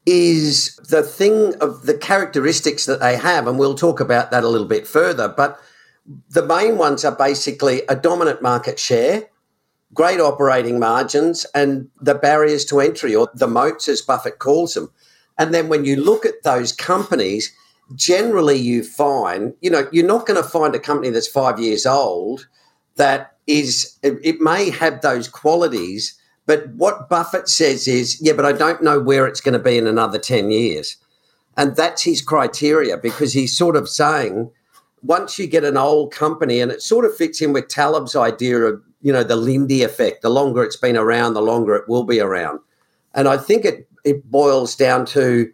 is 0.06 0.76
the 0.88 1.02
thing 1.02 1.54
of 1.60 1.86
the 1.86 1.96
characteristics 1.96 2.86
that 2.86 3.00
they 3.00 3.16
have. 3.16 3.46
And 3.46 3.58
we'll 3.58 3.74
talk 3.74 4.00
about 4.00 4.30
that 4.30 4.44
a 4.44 4.48
little 4.48 4.66
bit 4.66 4.86
further. 4.86 5.28
But 5.28 5.60
the 6.30 6.44
main 6.44 6.76
ones 6.76 7.04
are 7.04 7.14
basically 7.14 7.82
a 7.88 7.94
dominant 7.94 8.42
market 8.42 8.78
share, 8.78 9.28
great 9.94 10.20
operating 10.20 10.78
margins, 10.78 11.44
and 11.54 11.88
the 12.00 12.14
barriers 12.14 12.64
to 12.66 12.80
entry, 12.80 13.14
or 13.14 13.28
the 13.34 13.48
moats, 13.48 13.88
as 13.88 14.02
Buffett 14.02 14.38
calls 14.38 14.74
them. 14.74 14.90
And 15.38 15.52
then 15.54 15.68
when 15.68 15.84
you 15.84 15.96
look 15.96 16.24
at 16.24 16.42
those 16.44 16.72
companies, 16.72 17.52
generally 17.94 18.56
you 18.56 18.84
find, 18.84 19.54
you 19.60 19.70
know, 19.70 19.88
you're 19.90 20.06
not 20.06 20.26
going 20.26 20.40
to 20.40 20.48
find 20.48 20.74
a 20.74 20.78
company 20.78 21.10
that's 21.10 21.26
five 21.26 21.58
years 21.58 21.86
old 21.86 22.46
that 22.96 23.36
is, 23.46 23.98
it 24.02 24.40
may 24.40 24.70
have 24.70 25.00
those 25.00 25.26
qualities, 25.26 26.16
but 26.46 26.68
what 26.70 27.08
Buffett 27.08 27.48
says 27.48 27.88
is, 27.88 28.20
yeah, 28.20 28.32
but 28.32 28.44
I 28.44 28.52
don't 28.52 28.82
know 28.82 29.00
where 29.00 29.26
it's 29.26 29.40
going 29.40 29.54
to 29.54 29.58
be 29.58 29.78
in 29.78 29.86
another 29.86 30.18
10 30.18 30.50
years. 30.50 30.96
And 31.56 31.74
that's 31.74 32.02
his 32.02 32.22
criteria 32.22 32.96
because 32.96 33.32
he's 33.32 33.56
sort 33.56 33.76
of 33.76 33.88
saying, 33.88 34.50
once 35.02 35.38
you 35.38 35.46
get 35.46 35.64
an 35.64 35.76
old 35.76 36.12
company, 36.12 36.60
and 36.60 36.70
it 36.70 36.82
sort 36.82 37.04
of 37.04 37.16
fits 37.16 37.40
in 37.40 37.52
with 37.52 37.68
Taleb's 37.68 38.14
idea 38.14 38.58
of, 38.58 38.82
you 39.00 39.12
know, 39.12 39.22
the 39.22 39.36
Lindy 39.36 39.82
effect, 39.82 40.22
the 40.22 40.30
longer 40.30 40.62
it's 40.62 40.76
been 40.76 40.96
around, 40.96 41.34
the 41.34 41.42
longer 41.42 41.74
it 41.74 41.88
will 41.88 42.04
be 42.04 42.20
around. 42.20 42.60
And 43.14 43.28
I 43.28 43.36
think 43.36 43.64
it, 43.64 43.88
it 44.04 44.30
boils 44.30 44.76
down 44.76 45.06
to, 45.06 45.50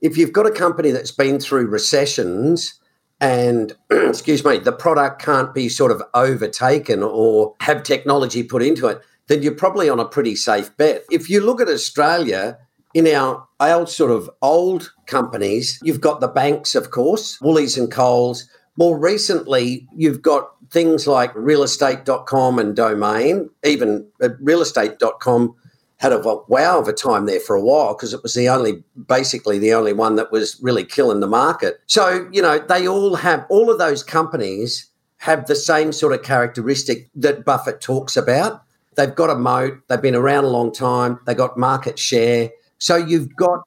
if 0.00 0.16
you've 0.16 0.32
got 0.32 0.46
a 0.46 0.50
company 0.50 0.90
that's 0.90 1.10
been 1.10 1.40
through 1.40 1.66
recessions 1.66 2.78
and 3.20 3.74
excuse 3.90 4.44
me, 4.44 4.58
the 4.58 4.72
product 4.72 5.22
can't 5.22 5.54
be 5.54 5.68
sort 5.68 5.90
of 5.90 6.02
overtaken 6.14 7.02
or 7.02 7.54
have 7.60 7.82
technology 7.82 8.42
put 8.42 8.62
into 8.62 8.86
it, 8.86 9.00
then 9.26 9.42
you're 9.42 9.54
probably 9.54 9.88
on 9.88 10.00
a 10.00 10.04
pretty 10.04 10.36
safe 10.36 10.76
bet. 10.76 11.04
If 11.10 11.30
you 11.30 11.40
look 11.40 11.60
at 11.60 11.68
Australia, 11.68 12.58
in 12.94 13.08
our 13.08 13.46
old 13.60 13.88
sort 13.88 14.12
of 14.12 14.30
old 14.40 14.92
companies, 15.06 15.80
you've 15.82 16.00
got 16.00 16.20
the 16.20 16.28
banks, 16.28 16.74
of 16.74 16.90
course, 16.90 17.40
Woolies 17.40 17.76
and 17.76 17.90
Coles. 17.90 18.48
More 18.76 18.98
recently, 18.98 19.88
you've 19.94 20.22
got 20.22 20.53
things 20.74 21.06
like 21.06 21.32
realestate.com 21.34 22.58
and 22.58 22.74
domain, 22.74 23.48
even 23.62 24.06
uh, 24.20 24.28
realestate.com 24.42 25.54
had 25.98 26.12
a 26.12 26.18
wow 26.48 26.80
of 26.80 26.88
a 26.88 26.92
time 26.92 27.26
there 27.26 27.38
for 27.38 27.54
a 27.54 27.62
while 27.62 27.94
because 27.94 28.12
it 28.12 28.22
was 28.22 28.34
the 28.34 28.48
only, 28.48 28.82
basically 29.06 29.58
the 29.58 29.72
only 29.72 29.92
one 29.92 30.16
that 30.16 30.32
was 30.32 30.58
really 30.60 30.84
killing 30.84 31.20
the 31.20 31.28
market. 31.28 31.80
So, 31.86 32.28
you 32.32 32.42
know, 32.42 32.58
they 32.58 32.88
all 32.88 33.14
have, 33.14 33.46
all 33.48 33.70
of 33.70 33.78
those 33.78 34.02
companies 34.02 34.90
have 35.18 35.46
the 35.46 35.54
same 35.54 35.92
sort 35.92 36.12
of 36.12 36.22
characteristic 36.22 37.08
that 37.14 37.44
Buffett 37.44 37.80
talks 37.80 38.16
about. 38.16 38.60
They've 38.96 39.14
got 39.14 39.30
a 39.30 39.36
moat, 39.36 39.78
they've 39.88 40.02
been 40.02 40.16
around 40.16 40.44
a 40.44 40.48
long 40.48 40.72
time, 40.72 41.20
they 41.26 41.34
got 41.34 41.56
market 41.56 41.98
share. 41.98 42.50
So 42.78 42.96
you've 42.96 43.34
got, 43.36 43.60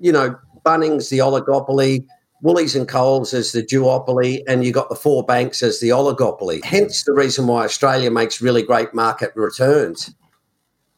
you 0.00 0.12
know, 0.12 0.36
Bunnings, 0.66 1.08
the 1.08 1.18
oligopoly, 1.18 2.06
Woolies 2.42 2.74
and 2.74 2.88
Coles 2.88 3.32
as 3.32 3.52
the 3.52 3.62
duopoly, 3.62 4.42
and 4.48 4.64
you 4.64 4.72
got 4.72 4.88
the 4.88 4.96
four 4.96 5.24
banks 5.24 5.62
as 5.62 5.80
the 5.80 5.90
oligopoly. 5.90 6.62
Hence 6.64 7.04
the 7.04 7.12
reason 7.12 7.46
why 7.46 7.64
Australia 7.64 8.10
makes 8.10 8.42
really 8.42 8.62
great 8.62 8.92
market 8.92 9.32
returns. 9.36 10.12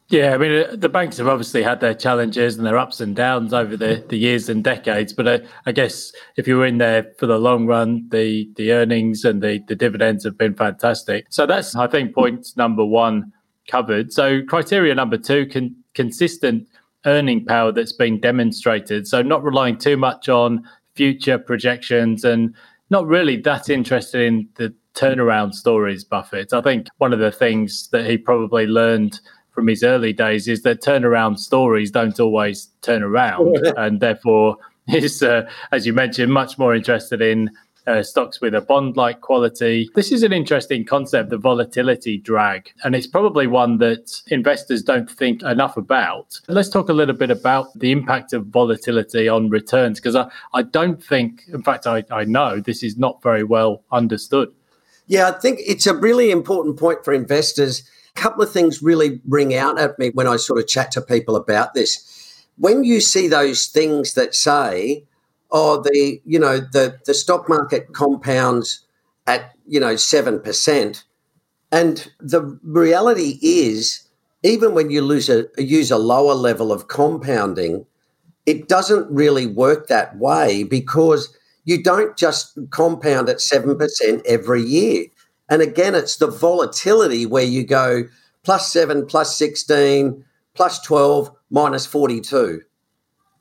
Yeah, 0.09 0.35
I 0.35 0.37
mean, 0.37 0.63
uh, 0.63 0.75
the 0.75 0.89
banks 0.89 1.17
have 1.17 1.27
obviously 1.27 1.63
had 1.63 1.79
their 1.79 1.95
challenges 1.95 2.57
and 2.57 2.65
their 2.65 2.77
ups 2.77 2.99
and 2.99 3.15
downs 3.15 3.53
over 3.53 3.75
the, 3.75 4.03
the 4.07 4.17
years 4.17 4.49
and 4.49 4.63
decades. 4.63 5.13
But 5.13 5.27
I, 5.27 5.33
uh, 5.33 5.39
I 5.65 5.71
guess 5.71 6.11
if 6.35 6.47
you 6.47 6.57
were 6.57 6.65
in 6.65 6.77
there 6.77 7.11
for 7.17 7.25
the 7.25 7.39
long 7.39 7.65
run, 7.65 8.07
the, 8.09 8.47
the 8.55 8.71
earnings 8.71 9.25
and 9.25 9.41
the, 9.41 9.63
the 9.67 9.75
dividends 9.75 10.23
have 10.23 10.37
been 10.37 10.53
fantastic. 10.53 11.25
So 11.29 11.47
that's, 11.47 11.75
I 11.75 11.87
think, 11.87 12.13
point 12.13 12.47
number 12.55 12.85
one 12.85 13.31
covered. 13.67 14.13
So 14.13 14.43
criteria 14.43 14.93
number 14.93 15.17
two, 15.17 15.47
con- 15.47 15.75
consistent 15.95 16.67
earning 17.05 17.43
power 17.43 17.71
that's 17.71 17.93
been 17.93 18.19
demonstrated. 18.19 19.07
So 19.07 19.23
not 19.23 19.43
relying 19.43 19.77
too 19.77 19.97
much 19.97 20.29
on 20.29 20.63
future 20.95 21.37
projections 21.37 22.23
and 22.23 22.53
not 22.89 23.07
really 23.07 23.37
that 23.37 23.69
interested 23.69 24.21
in 24.21 24.47
the 24.55 24.73
turnaround 24.93 25.53
stories, 25.53 26.03
Buffett. 26.03 26.53
I 26.53 26.61
think 26.61 26.87
one 26.97 27.13
of 27.13 27.19
the 27.19 27.31
things 27.31 27.89
that 27.89 28.05
he 28.05 28.17
probably 28.17 28.65
learned– 28.65 29.19
from 29.55 29.67
his 29.67 29.83
early 29.83 30.11
days 30.11 30.47
is 30.49 30.61
that 30.63 30.81
turnaround 30.81 31.39
stories 31.39 31.89
don't 31.89 32.19
always 32.19 32.67
turn 32.81 33.01
around, 33.01 33.57
and 33.77 34.01
therefore 34.01 34.57
he's, 34.85 35.23
uh, 35.23 35.49
as 35.71 35.87
you 35.87 35.93
mentioned, 35.93 36.31
much 36.31 36.59
more 36.59 36.75
interested 36.75 37.21
in 37.21 37.49
uh, 37.87 38.03
stocks 38.03 38.41
with 38.41 38.55
a 38.55 38.61
bond 38.61 38.97
like 38.97 39.21
quality. 39.21 39.89
This 39.95 40.11
is 40.11 40.23
an 40.23 40.33
interesting 40.33 40.85
concept, 40.85 41.29
the 41.29 41.37
volatility 41.37 42.17
drag, 42.17 42.71
and 42.83 42.95
it's 42.95 43.07
probably 43.07 43.47
one 43.47 43.77
that 43.77 44.21
investors 44.27 44.83
don't 44.83 45.09
think 45.09 45.43
enough 45.43 45.77
about. 45.77 46.39
Let's 46.47 46.69
talk 46.69 46.89
a 46.89 46.93
little 46.93 47.15
bit 47.15 47.31
about 47.31 47.67
the 47.77 47.91
impact 47.91 48.33
of 48.33 48.47
volatility 48.47 49.27
on 49.27 49.49
returns, 49.49 49.99
because 49.99 50.15
I, 50.15 50.29
I 50.53 50.63
don't 50.63 51.03
think, 51.03 51.43
in 51.47 51.63
fact, 51.63 51.87
I, 51.87 52.03
I 52.11 52.23
know 52.23 52.59
this 52.59 52.83
is 52.83 52.97
not 52.97 53.21
very 53.21 53.43
well 53.43 53.83
understood. 53.91 54.51
Yeah, 55.07 55.27
I 55.27 55.33
think 55.33 55.59
it's 55.65 55.85
a 55.85 55.93
really 55.93 56.31
important 56.31 56.79
point 56.79 57.05
for 57.05 57.13
investors 57.13 57.83
A 58.15 58.19
couple 58.19 58.43
of 58.43 58.51
things 58.51 58.81
really 58.81 59.19
ring 59.27 59.53
out 59.55 59.79
at 59.79 59.99
me 59.99 60.09
when 60.11 60.27
I 60.27 60.37
sort 60.37 60.59
of 60.59 60.67
chat 60.67 60.91
to 60.91 61.01
people 61.01 61.35
about 61.35 61.73
this. 61.73 62.45
When 62.57 62.83
you 62.83 63.01
see 63.01 63.27
those 63.27 63.67
things 63.67 64.13
that 64.13 64.33
say, 64.33 65.03
oh, 65.51 65.81
the 65.81 66.21
you 66.25 66.39
know 66.39 66.59
the 66.59 66.99
the 67.05 67.13
stock 67.13 67.47
market 67.49 67.93
compounds 67.93 68.85
at 69.27 69.55
you 69.67 69.79
know 69.79 69.95
seven 69.95 70.39
percent, 70.39 71.03
and 71.71 72.11
the 72.19 72.59
reality 72.63 73.39
is 73.41 74.05
even 74.43 74.75
when 74.75 74.91
you 74.91 75.01
lose 75.01 75.27
a, 75.27 75.47
use 75.57 75.89
a 75.89 75.97
lower 75.97 76.35
level 76.35 76.71
of 76.71 76.87
compounding, 76.87 77.85
it 78.45 78.67
doesn't 78.67 79.09
really 79.09 79.47
work 79.47 79.87
that 79.87 80.15
way 80.17 80.63
because 80.63 81.35
you 81.65 81.81
don't 81.81 82.15
just 82.15 82.57
compound 82.69 83.27
at 83.27 83.37
7% 83.37 84.21
every 84.25 84.61
year. 84.61 85.07
And 85.49 85.63
again, 85.63 85.95
it's 85.95 86.17
the 86.17 86.27
volatility 86.27 87.25
where 87.25 87.43
you 87.43 87.65
go 87.65 88.03
plus 88.43 88.71
7, 88.71 89.07
plus 89.07 89.35
16, 89.35 90.23
plus 90.53 90.79
12, 90.81 91.31
minus 91.49 91.87
42. 91.87 92.61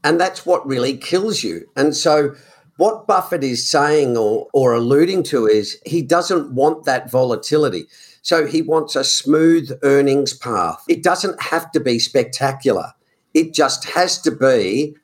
And 0.05 0.21
that's 0.21 0.45
what 0.45 0.67
really 0.67 0.97
kills 0.97 1.43
you. 1.43 1.67
And 1.75 1.97
so, 1.97 2.35
what 2.77 3.07
Buffett 3.07 3.43
is 3.43 3.69
saying 3.69 4.17
or, 4.17 4.49
or 4.53 4.75
alluding 4.75 5.23
to 5.25 5.47
is 5.47 5.81
he 5.87 6.03
doesn't 6.03 6.53
want 6.53 6.85
that 6.85 7.11
volatility. 7.11 7.87
So, 8.21 8.47
he 8.47 8.61
wants 8.61 8.95
a 8.95 9.03
smooth 9.03 9.71
earnings 9.83 10.35
path. 10.35 10.85
It 10.89 11.03
doesn't 11.03 11.41
have 11.43 11.73
to 11.73 11.81
be 11.81 11.99
spectacular, 11.99 12.93
it 13.33 13.55
just 13.55 13.89
has 13.91 14.21
to 14.21 14.31
be 14.31 14.95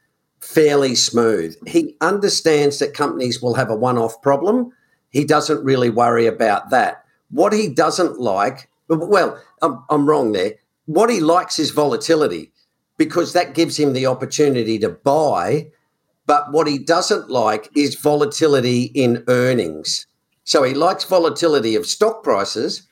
fairly 0.41 0.95
smooth. 0.95 1.57
He 1.67 1.97
understands 2.01 2.79
that 2.79 2.95
companies 2.95 3.43
will 3.43 3.55
have 3.55 3.71
a 3.71 3.77
one 3.77 3.99
off 3.99 4.21
problem. 4.23 4.73
He 5.11 5.25
doesn't 5.25 5.65
really 5.65 5.91
worry 5.91 6.27
about 6.27 6.71
that. 6.71 7.05
What 7.31 7.53
he 7.53 7.69
doesn't 7.69 8.21
like, 8.21 8.69
well, 8.89 9.41
I'm, 9.61 9.85
I'm 9.91 10.09
wrong 10.09 10.33
there. 10.33 10.55
What 10.87 11.11
he 11.11 11.21
likes 11.21 11.59
is 11.59 11.71
volatility 11.71 12.53
because 13.01 13.33
that 13.33 13.55
gives 13.55 13.79
him 13.79 13.95
the 13.95 14.05
opportunity 14.05 14.79
to 14.79 14.91
buy. 14.91 15.71
But 16.27 16.53
what 16.53 16.67
he 16.67 16.79
doesn't 16.79 17.31
like 17.31 17.71
is 17.75 17.95
volatility 17.95 18.83
in 18.95 19.25
earnings. 19.27 20.07
So 20.45 20.65
he 20.65 20.75
likes 20.75 21.05
volatility 21.05 21.75
of 21.77 21.87
stock 21.87 22.23
prices 22.23 22.87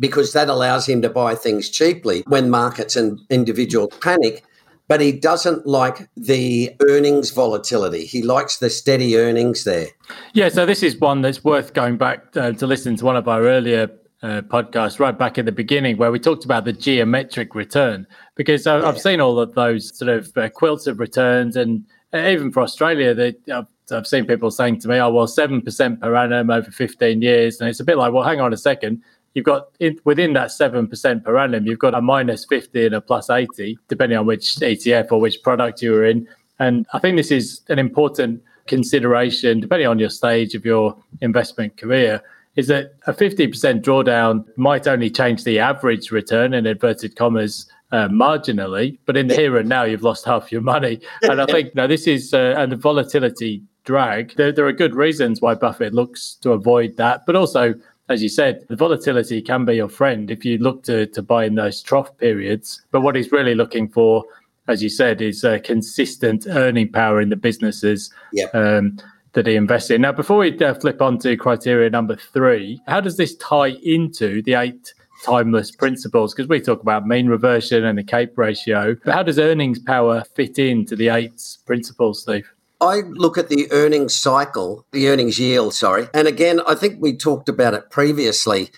because 0.00 0.32
that 0.32 0.48
allows 0.48 0.88
him 0.88 1.00
to 1.02 1.08
buy 1.08 1.36
things 1.36 1.70
cheaply 1.70 2.24
when 2.26 2.50
markets 2.50 2.96
and 2.96 3.20
individuals 3.30 3.96
panic 4.00 4.42
but 4.88 5.00
he 5.00 5.12
doesn't 5.12 5.68
like 5.68 6.08
the 6.16 6.74
earnings 6.80 7.30
volatility. 7.30 8.04
He 8.06 8.22
likes 8.22 8.56
the 8.56 8.68
steady 8.68 9.16
earnings 9.16 9.62
there. 9.62 9.86
Yeah, 10.32 10.48
so 10.48 10.66
this 10.66 10.82
is 10.82 10.98
one 10.98 11.22
that's 11.22 11.44
worth 11.44 11.74
going 11.74 11.96
back 11.96 12.36
uh, 12.36 12.50
to 12.54 12.66
listen 12.66 12.96
to 12.96 13.04
one 13.04 13.14
of 13.14 13.28
our 13.28 13.42
earlier 13.42 13.88
uh, 14.22 14.42
podcasts 14.42 14.98
right 14.98 15.18
back 15.18 15.38
in 15.38 15.46
the 15.46 15.52
beginning 15.52 15.96
where 15.96 16.12
we 16.12 16.18
talked 16.18 16.44
about 16.44 16.64
the 16.64 16.72
geometric 16.72 17.54
return 17.54 18.06
because 18.34 18.66
I, 18.66 18.84
have 18.84 19.00
seen 19.00 19.20
all 19.20 19.38
of 19.38 19.54
those 19.54 19.96
sort 19.96 20.10
of 20.10 20.36
uh, 20.36 20.48
quilts 20.50 20.86
of 20.86 21.00
returns 21.00 21.56
and 21.56 21.84
uh, 22.12 22.28
even 22.28 22.50
for 22.50 22.62
Australia, 22.62 23.14
that 23.14 23.36
I've, 23.52 23.66
I've 23.92 24.06
seen 24.06 24.26
people 24.26 24.50
saying 24.50 24.80
to 24.80 24.88
me, 24.88 24.98
"Oh, 24.98 25.12
well, 25.12 25.26
seven 25.26 25.62
percent 25.62 26.00
per 26.00 26.16
annum 26.16 26.50
over 26.50 26.70
fifteen 26.70 27.22
years," 27.22 27.60
and 27.60 27.68
it's 27.68 27.80
a 27.80 27.84
bit 27.84 27.96
like, 27.98 28.12
"Well, 28.12 28.24
hang 28.24 28.40
on 28.40 28.52
a 28.52 28.56
second. 28.56 29.02
You've 29.34 29.44
got 29.44 29.68
in, 29.78 29.98
within 30.04 30.32
that 30.32 30.48
7% 30.48 31.24
per 31.24 31.38
annum, 31.38 31.64
you've 31.64 31.78
got 31.78 31.94
a 31.94 32.00
minus 32.00 32.44
50 32.46 32.86
and 32.86 32.94
a 32.96 33.00
plus 33.00 33.30
80, 33.30 33.78
depending 33.86 34.18
on 34.18 34.26
which 34.26 34.56
ETF 34.56 35.12
or 35.12 35.20
which 35.20 35.40
product 35.44 35.82
you're 35.82 36.04
in. 36.04 36.26
And 36.58 36.84
I 36.92 36.98
think 36.98 37.16
this 37.16 37.30
is 37.30 37.60
an 37.68 37.78
important 37.78 38.42
consideration, 38.66 39.60
depending 39.60 39.86
on 39.86 40.00
your 40.00 40.10
stage 40.10 40.56
of 40.56 40.64
your 40.64 40.96
investment 41.20 41.76
career, 41.76 42.22
is 42.60 42.68
that 42.68 42.92
a 43.06 43.12
50% 43.12 43.82
drawdown 43.82 44.44
might 44.56 44.86
only 44.86 45.10
change 45.10 45.44
the 45.44 45.58
average 45.58 46.10
return 46.10 46.54
in 46.54 46.66
inverted 46.66 47.16
commas 47.16 47.66
uh, 47.90 48.06
marginally, 48.08 48.98
but 49.06 49.16
in 49.16 49.26
the 49.26 49.34
here 49.34 49.56
and 49.56 49.68
now, 49.68 49.82
you've 49.82 50.02
lost 50.02 50.24
half 50.24 50.52
your 50.52 50.60
money. 50.60 51.00
And 51.22 51.40
I 51.40 51.46
think 51.46 51.74
now 51.74 51.86
this 51.86 52.06
is, 52.06 52.32
uh, 52.32 52.54
and 52.56 52.70
the 52.70 52.76
volatility 52.76 53.62
drag, 53.84 54.36
there, 54.36 54.52
there 54.52 54.66
are 54.66 54.72
good 54.72 54.94
reasons 54.94 55.40
why 55.40 55.54
Buffett 55.54 55.94
looks 55.94 56.36
to 56.42 56.52
avoid 56.52 56.96
that, 56.98 57.26
but 57.26 57.34
also 57.34 57.74
as 58.10 58.22
you 58.22 58.28
said, 58.28 58.66
the 58.68 58.76
volatility 58.76 59.40
can 59.40 59.64
be 59.64 59.76
your 59.76 59.88
friend 59.88 60.32
if 60.32 60.44
you 60.44 60.58
look 60.58 60.82
to, 60.82 61.06
to 61.06 61.22
buy 61.22 61.44
in 61.44 61.54
those 61.54 61.80
trough 61.80 62.14
periods. 62.18 62.82
But 62.90 63.02
what 63.02 63.14
he's 63.14 63.30
really 63.30 63.54
looking 63.54 63.88
for, 63.88 64.24
as 64.66 64.82
you 64.82 64.88
said, 64.88 65.22
is 65.22 65.44
a 65.44 65.60
consistent 65.60 66.44
earning 66.48 66.90
power 66.90 67.20
in 67.20 67.28
the 67.28 67.36
businesses 67.36 68.12
yep. 68.32 68.52
um, 68.52 68.98
that 69.32 69.46
he 69.46 69.54
invests 69.54 69.90
in. 69.90 70.02
Now, 70.02 70.12
before 70.12 70.38
we 70.38 70.58
uh, 70.58 70.74
flip 70.74 71.00
on 71.00 71.18
to 71.18 71.36
criteria 71.36 71.90
number 71.90 72.16
three, 72.16 72.80
how 72.86 73.00
does 73.00 73.16
this 73.16 73.36
tie 73.36 73.74
into 73.82 74.42
the 74.42 74.54
eight 74.54 74.92
timeless 75.24 75.70
principles? 75.70 76.34
Because 76.34 76.48
we 76.48 76.60
talk 76.60 76.82
about 76.82 77.06
mean 77.06 77.28
reversion 77.28 77.84
and 77.84 77.98
the 77.98 78.04
CAPE 78.04 78.36
ratio. 78.36 78.96
But 79.04 79.14
how 79.14 79.22
does 79.22 79.38
earnings 79.38 79.78
power 79.78 80.24
fit 80.34 80.58
into 80.58 80.96
the 80.96 81.08
eight 81.08 81.40
principles, 81.66 82.22
Steve? 82.22 82.50
I 82.80 83.02
look 83.10 83.36
at 83.36 83.50
the 83.50 83.70
earnings 83.72 84.16
cycle, 84.16 84.86
the 84.92 85.08
earnings 85.08 85.38
yield, 85.38 85.74
sorry. 85.74 86.08
And 86.14 86.26
again, 86.26 86.60
I 86.66 86.74
think 86.74 86.96
we 86.98 87.14
talked 87.14 87.48
about 87.48 87.74
it 87.74 87.90
previously, 87.90 88.70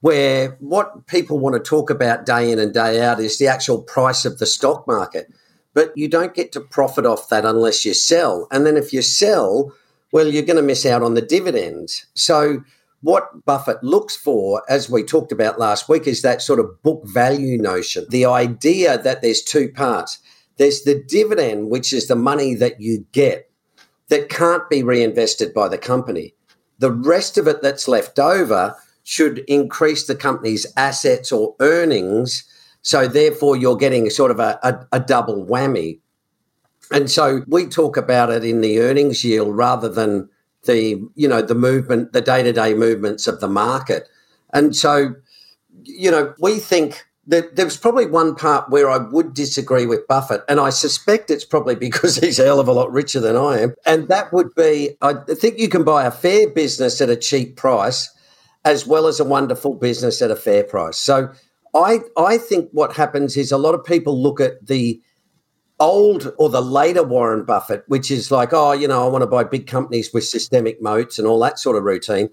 where 0.00 0.56
what 0.60 1.08
people 1.08 1.40
want 1.40 1.56
to 1.56 1.60
talk 1.60 1.90
about 1.90 2.24
day 2.24 2.52
in 2.52 2.60
and 2.60 2.72
day 2.72 3.02
out 3.02 3.18
is 3.18 3.38
the 3.38 3.48
actual 3.48 3.82
price 3.82 4.24
of 4.24 4.38
the 4.38 4.46
stock 4.46 4.86
market. 4.86 5.26
But 5.74 5.92
you 5.96 6.08
don't 6.08 6.34
get 6.34 6.52
to 6.52 6.60
profit 6.60 7.04
off 7.04 7.28
that 7.30 7.44
unless 7.44 7.84
you 7.84 7.94
sell. 7.94 8.46
And 8.52 8.64
then 8.64 8.76
if 8.76 8.92
you 8.92 9.02
sell, 9.02 9.72
well, 10.12 10.26
you're 10.26 10.42
going 10.42 10.56
to 10.56 10.62
miss 10.62 10.86
out 10.86 11.02
on 11.02 11.14
the 11.14 11.22
dividends. 11.22 12.06
So, 12.14 12.62
what 13.00 13.44
Buffett 13.44 13.82
looks 13.84 14.16
for, 14.16 14.62
as 14.68 14.90
we 14.90 15.04
talked 15.04 15.30
about 15.30 15.58
last 15.58 15.88
week, 15.88 16.06
is 16.06 16.22
that 16.22 16.42
sort 16.42 16.58
of 16.58 16.82
book 16.82 17.02
value 17.04 17.56
notion. 17.56 18.06
The 18.10 18.24
idea 18.24 18.98
that 18.98 19.22
there's 19.22 19.42
two 19.42 19.68
parts 19.68 20.18
there's 20.58 20.82
the 20.82 21.02
dividend, 21.06 21.70
which 21.70 21.92
is 21.92 22.08
the 22.08 22.16
money 22.16 22.54
that 22.56 22.80
you 22.80 23.06
get 23.12 23.50
that 24.08 24.28
can't 24.28 24.68
be 24.68 24.82
reinvested 24.82 25.54
by 25.54 25.68
the 25.68 25.78
company. 25.78 26.34
The 26.80 26.90
rest 26.90 27.38
of 27.38 27.46
it 27.46 27.62
that's 27.62 27.88
left 27.88 28.18
over 28.18 28.74
should 29.04 29.38
increase 29.48 30.06
the 30.06 30.14
company's 30.14 30.66
assets 30.76 31.32
or 31.32 31.54
earnings. 31.60 32.44
So, 32.82 33.08
therefore, 33.08 33.56
you're 33.56 33.76
getting 33.76 34.10
sort 34.10 34.30
of 34.30 34.40
a, 34.40 34.58
a, 34.62 34.98
a 34.98 35.00
double 35.00 35.46
whammy. 35.46 36.00
And 36.90 37.10
so 37.10 37.42
we 37.46 37.66
talk 37.66 37.96
about 37.96 38.30
it 38.30 38.44
in 38.44 38.60
the 38.60 38.80
earnings 38.80 39.24
yield 39.24 39.56
rather 39.56 39.88
than 39.88 40.28
the 40.64 41.02
you 41.14 41.28
know 41.28 41.42
the 41.42 41.54
movement 41.54 42.12
the 42.12 42.20
day-to-day 42.20 42.74
movements 42.74 43.26
of 43.26 43.40
the 43.40 43.48
market 43.48 44.08
and 44.52 44.74
so 44.74 45.14
you 45.84 46.10
know 46.10 46.34
we 46.40 46.58
think 46.58 47.06
there, 47.28 47.48
there 47.52 47.66
was 47.66 47.76
probably 47.76 48.06
one 48.06 48.34
part 48.34 48.70
where 48.70 48.90
I 48.90 48.96
would 48.96 49.34
disagree 49.34 49.84
with 49.84 50.06
Buffett, 50.08 50.42
and 50.48 50.58
I 50.58 50.70
suspect 50.70 51.30
it's 51.30 51.44
probably 51.44 51.74
because 51.86 52.16
he's 52.16 52.38
a 52.38 52.44
hell 52.44 52.58
of 52.58 52.68
a 52.68 52.72
lot 52.72 52.90
richer 52.90 53.20
than 53.20 53.36
I 53.36 53.60
am. 53.60 53.74
And 53.84 54.08
that 54.08 54.32
would 54.32 54.54
be 54.54 54.96
I 55.02 55.14
think 55.28 55.58
you 55.58 55.68
can 55.68 55.84
buy 55.84 56.06
a 56.06 56.10
fair 56.10 56.48
business 56.48 57.00
at 57.00 57.10
a 57.10 57.16
cheap 57.16 57.56
price 57.56 58.10
as 58.64 58.86
well 58.86 59.06
as 59.06 59.20
a 59.20 59.24
wonderful 59.24 59.74
business 59.74 60.20
at 60.20 60.30
a 60.30 60.36
fair 60.36 60.64
price. 60.64 60.96
So 60.96 61.30
I, 61.74 62.00
I 62.16 62.38
think 62.38 62.68
what 62.72 62.96
happens 62.96 63.36
is 63.36 63.52
a 63.52 63.58
lot 63.58 63.74
of 63.74 63.84
people 63.84 64.20
look 64.20 64.40
at 64.40 64.66
the 64.66 65.00
old 65.80 66.32
or 66.38 66.48
the 66.48 66.60
later 66.60 67.02
Warren 67.02 67.44
Buffett, 67.44 67.84
which 67.86 68.10
is 68.10 68.30
like, 68.30 68.52
oh, 68.52 68.72
you 68.72 68.88
know, 68.88 69.04
I 69.04 69.08
want 69.08 69.22
to 69.22 69.26
buy 69.26 69.44
big 69.44 69.66
companies 69.66 70.12
with 70.12 70.24
systemic 70.24 70.82
moats 70.82 71.18
and 71.18 71.26
all 71.26 71.38
that 71.40 71.58
sort 71.58 71.76
of 71.76 71.84
routine. 71.84 72.30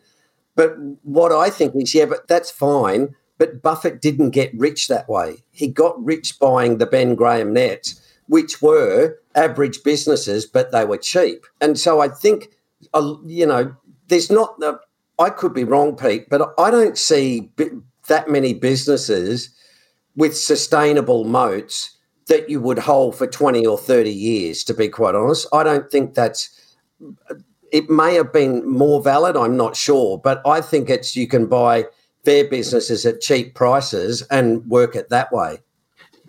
But 0.55 0.75
what 1.03 1.31
I 1.31 1.49
think 1.49 1.75
is, 1.75 1.93
yeah, 1.93 2.05
but 2.05 2.27
that's 2.27 2.49
fine 2.49 3.13
but 3.37 3.61
Buffett 3.61 4.01
didn't 4.01 4.31
get 4.31 4.57
rich 4.57 4.87
that 4.87 5.09
way. 5.09 5.43
He 5.51 5.67
got 5.67 6.03
rich 6.03 6.39
buying 6.39 6.77
the 6.77 6.85
Ben 6.85 7.15
Graham 7.15 7.53
nets, 7.53 7.99
which 8.27 8.61
were 8.61 9.17
average 9.35 9.83
businesses, 9.83 10.45
but 10.45 10.71
they 10.71 10.85
were 10.85 10.97
cheap. 10.97 11.45
And 11.59 11.77
so 11.77 11.99
I 11.99 12.07
think, 12.07 12.51
uh, 12.93 13.15
you 13.25 13.45
know, 13.45 13.75
there's 14.07 14.31
not 14.31 14.59
the, 14.59 14.79
I 15.19 15.29
could 15.29 15.53
be 15.53 15.63
wrong, 15.63 15.95
Pete, 15.95 16.29
but 16.29 16.53
I 16.57 16.71
don't 16.71 16.97
see 16.97 17.51
that 18.07 18.29
many 18.29 18.53
businesses 18.53 19.49
with 20.15 20.37
sustainable 20.37 21.25
moats 21.25 21.94
that 22.27 22.49
you 22.49 22.59
would 22.59 22.79
hold 22.79 23.15
for 23.15 23.27
20 23.27 23.65
or 23.65 23.77
30 23.77 24.11
years, 24.11 24.63
to 24.63 24.73
be 24.73 24.89
quite 24.89 25.15
honest. 25.15 25.47
I 25.53 25.63
don't 25.63 25.89
think 25.91 26.13
that's, 26.15 26.75
it 27.71 27.89
may 27.89 28.15
have 28.15 28.33
been 28.33 28.67
more 28.67 29.01
valid, 29.01 29.37
I'm 29.37 29.57
not 29.57 29.75
sure, 29.75 30.17
but 30.17 30.41
I 30.45 30.61
think 30.61 30.89
it's 30.89 31.15
you 31.15 31.27
can 31.27 31.45
buy 31.45 31.85
fair 32.23 32.49
businesses 32.49 33.05
at 33.05 33.21
cheap 33.21 33.53
prices 33.53 34.23
and 34.31 34.65
work 34.67 34.95
it 34.95 35.09
that 35.09 35.31
way. 35.31 35.59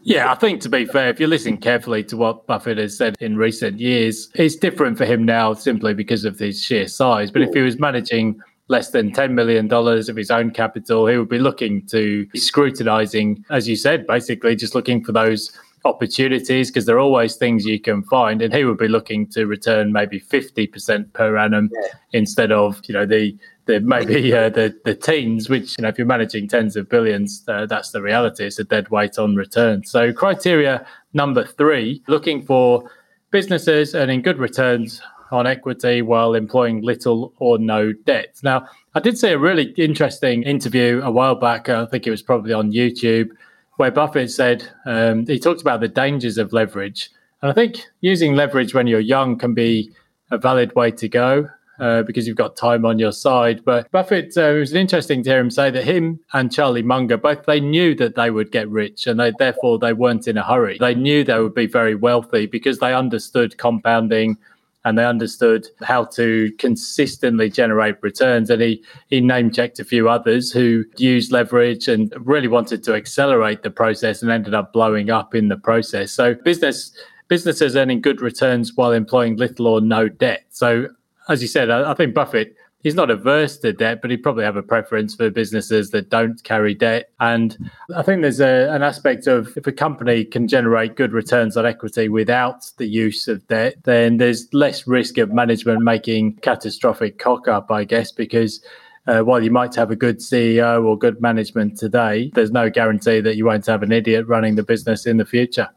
Yeah, 0.02 0.30
I 0.30 0.36
think 0.36 0.60
to 0.60 0.68
be 0.68 0.84
fair, 0.84 1.08
if 1.08 1.18
you 1.18 1.26
listen 1.26 1.56
carefully 1.56 2.04
to 2.04 2.16
what 2.16 2.46
Buffett 2.46 2.78
has 2.78 2.96
said 2.96 3.16
in 3.18 3.36
recent 3.36 3.80
years, 3.80 4.28
it's 4.34 4.54
different 4.54 4.98
for 4.98 5.04
him 5.04 5.24
now 5.24 5.54
simply 5.54 5.94
because 5.94 6.24
of 6.24 6.38
his 6.38 6.62
sheer 6.62 6.86
size. 6.86 7.32
But 7.32 7.42
if 7.42 7.52
he 7.52 7.60
was 7.60 7.80
managing 7.80 8.40
less 8.68 8.90
than 8.90 9.10
$10 9.10 9.32
million 9.32 9.72
of 9.72 10.16
his 10.16 10.30
own 10.30 10.52
capital, 10.52 11.08
he 11.08 11.16
would 11.16 11.28
be 11.28 11.40
looking 11.40 11.84
to 11.86 12.28
scrutinizing, 12.36 13.44
as 13.50 13.68
you 13.68 13.74
said, 13.74 14.06
basically 14.06 14.54
just 14.54 14.76
looking 14.76 15.02
for 15.02 15.10
those 15.10 15.50
opportunities 15.86 16.70
because 16.70 16.86
there 16.86 16.96
are 16.96 17.00
always 17.00 17.36
things 17.36 17.64
you 17.64 17.80
can 17.80 18.02
find. 18.04 18.42
And 18.42 18.52
he 18.52 18.64
would 18.64 18.78
be 18.78 18.88
looking 18.88 19.26
to 19.28 19.46
return 19.46 19.92
maybe 19.92 20.20
50% 20.20 21.12
per 21.12 21.36
annum 21.36 21.70
yeah. 21.72 21.88
instead 22.12 22.52
of, 22.52 22.80
you 22.86 22.94
know, 22.94 23.06
the 23.06 23.36
the 23.66 23.80
maybe 23.80 24.32
uh, 24.32 24.48
the 24.48 24.74
the 24.84 24.94
teens, 24.94 25.48
which 25.48 25.76
you 25.76 25.82
know 25.82 25.88
if 25.88 25.98
you're 25.98 26.06
managing 26.06 26.48
tens 26.48 26.76
of 26.76 26.88
billions, 26.88 27.44
uh, 27.48 27.66
that's 27.66 27.90
the 27.90 28.00
reality. 28.00 28.44
It's 28.44 28.58
a 28.58 28.64
dead 28.64 28.88
weight 28.90 29.18
on 29.18 29.34
return. 29.34 29.84
So 29.84 30.12
criteria 30.12 30.86
number 31.14 31.44
three: 31.44 32.02
looking 32.06 32.44
for 32.44 32.88
businesses 33.30 33.94
earning 33.94 34.22
good 34.22 34.38
returns 34.38 35.02
on 35.32 35.46
equity 35.46 36.02
while 36.02 36.34
employing 36.34 36.82
little 36.82 37.32
or 37.38 37.58
no 37.58 37.92
debt. 37.92 38.38
Now, 38.44 38.68
I 38.94 39.00
did 39.00 39.18
see 39.18 39.30
a 39.30 39.38
really 39.38 39.74
interesting 39.76 40.44
interview 40.44 41.00
a 41.02 41.10
while 41.10 41.34
back. 41.34 41.68
I 41.68 41.86
think 41.86 42.06
it 42.06 42.10
was 42.10 42.22
probably 42.22 42.52
on 42.52 42.72
YouTube 42.72 43.30
where 43.76 43.90
Buffett 43.90 44.30
said 44.30 44.68
um, 44.84 45.26
he 45.26 45.38
talked 45.38 45.60
about 45.60 45.80
the 45.80 45.88
dangers 45.88 46.38
of 46.38 46.52
leverage. 46.52 47.10
And 47.42 47.50
I 47.50 47.54
think 47.54 47.86
using 48.00 48.34
leverage 48.34 48.74
when 48.74 48.86
you're 48.86 49.00
young 49.00 49.38
can 49.38 49.54
be 49.54 49.90
a 50.30 50.38
valid 50.38 50.74
way 50.74 50.90
to 50.92 51.08
go 51.08 51.48
uh, 51.78 52.02
because 52.02 52.26
you've 52.26 52.36
got 52.36 52.56
time 52.56 52.84
on 52.84 52.98
your 52.98 53.12
side. 53.12 53.64
But 53.64 53.90
Buffett, 53.90 54.36
uh, 54.36 54.54
it 54.54 54.58
was 54.58 54.74
interesting 54.74 55.22
to 55.22 55.30
hear 55.30 55.40
him 55.40 55.50
say 55.50 55.70
that 55.70 55.84
him 55.84 56.20
and 56.32 56.52
Charlie 56.52 56.82
Munger 56.82 57.16
both 57.16 57.44
they 57.44 57.60
knew 57.60 57.94
that 57.96 58.14
they 58.14 58.30
would 58.30 58.50
get 58.50 58.68
rich, 58.68 59.06
and 59.06 59.20
they, 59.20 59.32
therefore 59.38 59.78
they 59.78 59.92
weren't 59.92 60.26
in 60.26 60.38
a 60.38 60.42
hurry. 60.42 60.78
They 60.78 60.94
knew 60.94 61.24
they 61.24 61.38
would 61.38 61.54
be 61.54 61.66
very 61.66 61.94
wealthy 61.94 62.46
because 62.46 62.78
they 62.78 62.94
understood 62.94 63.58
compounding. 63.58 64.38
And 64.86 64.96
they 64.96 65.04
understood 65.04 65.66
how 65.82 66.04
to 66.04 66.52
consistently 66.58 67.50
generate 67.50 67.96
returns. 68.02 68.50
And 68.50 68.62
he, 68.62 68.84
he 69.08 69.20
name 69.20 69.50
checked 69.50 69.80
a 69.80 69.84
few 69.84 70.08
others 70.08 70.52
who 70.52 70.84
used 70.96 71.32
leverage 71.32 71.88
and 71.88 72.14
really 72.20 72.46
wanted 72.46 72.84
to 72.84 72.94
accelerate 72.94 73.64
the 73.64 73.70
process 73.70 74.22
and 74.22 74.30
ended 74.30 74.54
up 74.54 74.72
blowing 74.72 75.10
up 75.10 75.34
in 75.34 75.48
the 75.48 75.56
process. 75.56 76.12
So 76.12 76.34
business 76.34 76.96
businesses 77.26 77.74
earning 77.74 78.00
good 78.00 78.20
returns 78.20 78.76
while 78.76 78.92
employing 78.92 79.36
little 79.36 79.66
or 79.66 79.80
no 79.80 80.08
debt. 80.08 80.44
So 80.50 80.86
as 81.28 81.42
you 81.42 81.48
said, 81.48 81.68
I, 81.68 81.90
I 81.90 81.94
think 81.94 82.14
Buffett 82.14 82.54
he's 82.86 82.94
not 82.94 83.10
averse 83.10 83.56
to 83.56 83.72
debt, 83.72 84.00
but 84.00 84.12
he'd 84.12 84.22
probably 84.22 84.44
have 84.44 84.54
a 84.54 84.62
preference 84.62 85.12
for 85.12 85.28
businesses 85.28 85.90
that 85.90 86.08
don't 86.08 86.44
carry 86.44 86.72
debt. 86.72 87.10
And 87.18 87.58
I 87.96 88.02
think 88.02 88.22
there's 88.22 88.38
a, 88.38 88.72
an 88.72 88.84
aspect 88.84 89.26
of 89.26 89.56
if 89.56 89.66
a 89.66 89.72
company 89.72 90.24
can 90.24 90.46
generate 90.46 90.94
good 90.94 91.12
returns 91.12 91.56
on 91.56 91.66
equity 91.66 92.08
without 92.08 92.70
the 92.76 92.86
use 92.86 93.26
of 93.26 93.44
debt, 93.48 93.74
then 93.82 94.18
there's 94.18 94.46
less 94.54 94.86
risk 94.86 95.18
of 95.18 95.32
management 95.32 95.82
making 95.82 96.36
catastrophic 96.36 97.18
cock 97.18 97.48
up, 97.48 97.72
I 97.72 97.82
guess, 97.82 98.12
because. 98.12 98.64
Uh, 99.08 99.20
while 99.20 99.40
you 99.40 99.52
might 99.52 99.72
have 99.72 99.92
a 99.92 99.94
good 99.94 100.18
CEO 100.18 100.84
or 100.84 100.98
good 100.98 101.22
management 101.22 101.78
today, 101.78 102.28
there's 102.34 102.50
no 102.50 102.68
guarantee 102.68 103.20
that 103.20 103.36
you 103.36 103.44
won't 103.44 103.64
have 103.64 103.84
an 103.84 103.92
idiot 103.92 104.26
running 104.26 104.56
the 104.56 104.64
business 104.64 105.06
in 105.06 105.16
the 105.16 105.24
future. 105.24 105.68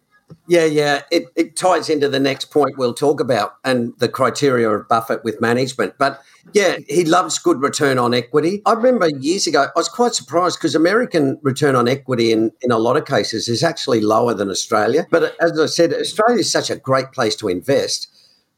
Yeah, 0.48 0.66
yeah. 0.66 1.02
It, 1.12 1.26
it 1.36 1.56
ties 1.56 1.90
into 1.90 2.10
the 2.10 2.20
next 2.20 2.46
point 2.46 2.78
we'll 2.78 2.94
talk 2.94 3.20
about 3.20 3.56
and 3.64 3.94
the 4.00 4.10
criteria 4.10 4.70
of 4.70 4.88
Buffett 4.88 5.24
with 5.24 5.40
management. 5.42 5.96
But 5.98 6.22
yeah, 6.54 6.78
he 6.88 7.06
loves 7.06 7.38
good 7.40 7.62
return 7.62 7.98
on 7.98 8.14
equity. 8.14 8.62
I 8.66 8.74
remember 8.74 9.10
years 9.10 9.48
ago, 9.48 9.64
I 9.64 9.70
was 9.76 9.90
quite 9.90 10.14
surprised 10.14 10.58
because 10.58 10.76
American 10.76 11.40
return 11.44 11.76
on 11.76 11.88
equity 11.88 12.32
in, 12.32 12.52
in 12.62 12.72
a 12.72 12.78
lot 12.78 12.98
of 12.98 13.06
cases 13.06 13.48
is 13.48 13.64
actually 13.64 14.02
lower 14.02 14.34
than 14.34 14.50
Australia. 14.50 15.06
But 15.12 15.36
as 15.40 15.60
I 15.60 15.68
said, 15.68 15.94
Australia 15.94 16.40
is 16.40 16.52
such 16.52 16.70
a 16.70 16.76
great 16.76 17.12
place 17.12 17.36
to 17.38 17.48
invest 17.48 18.08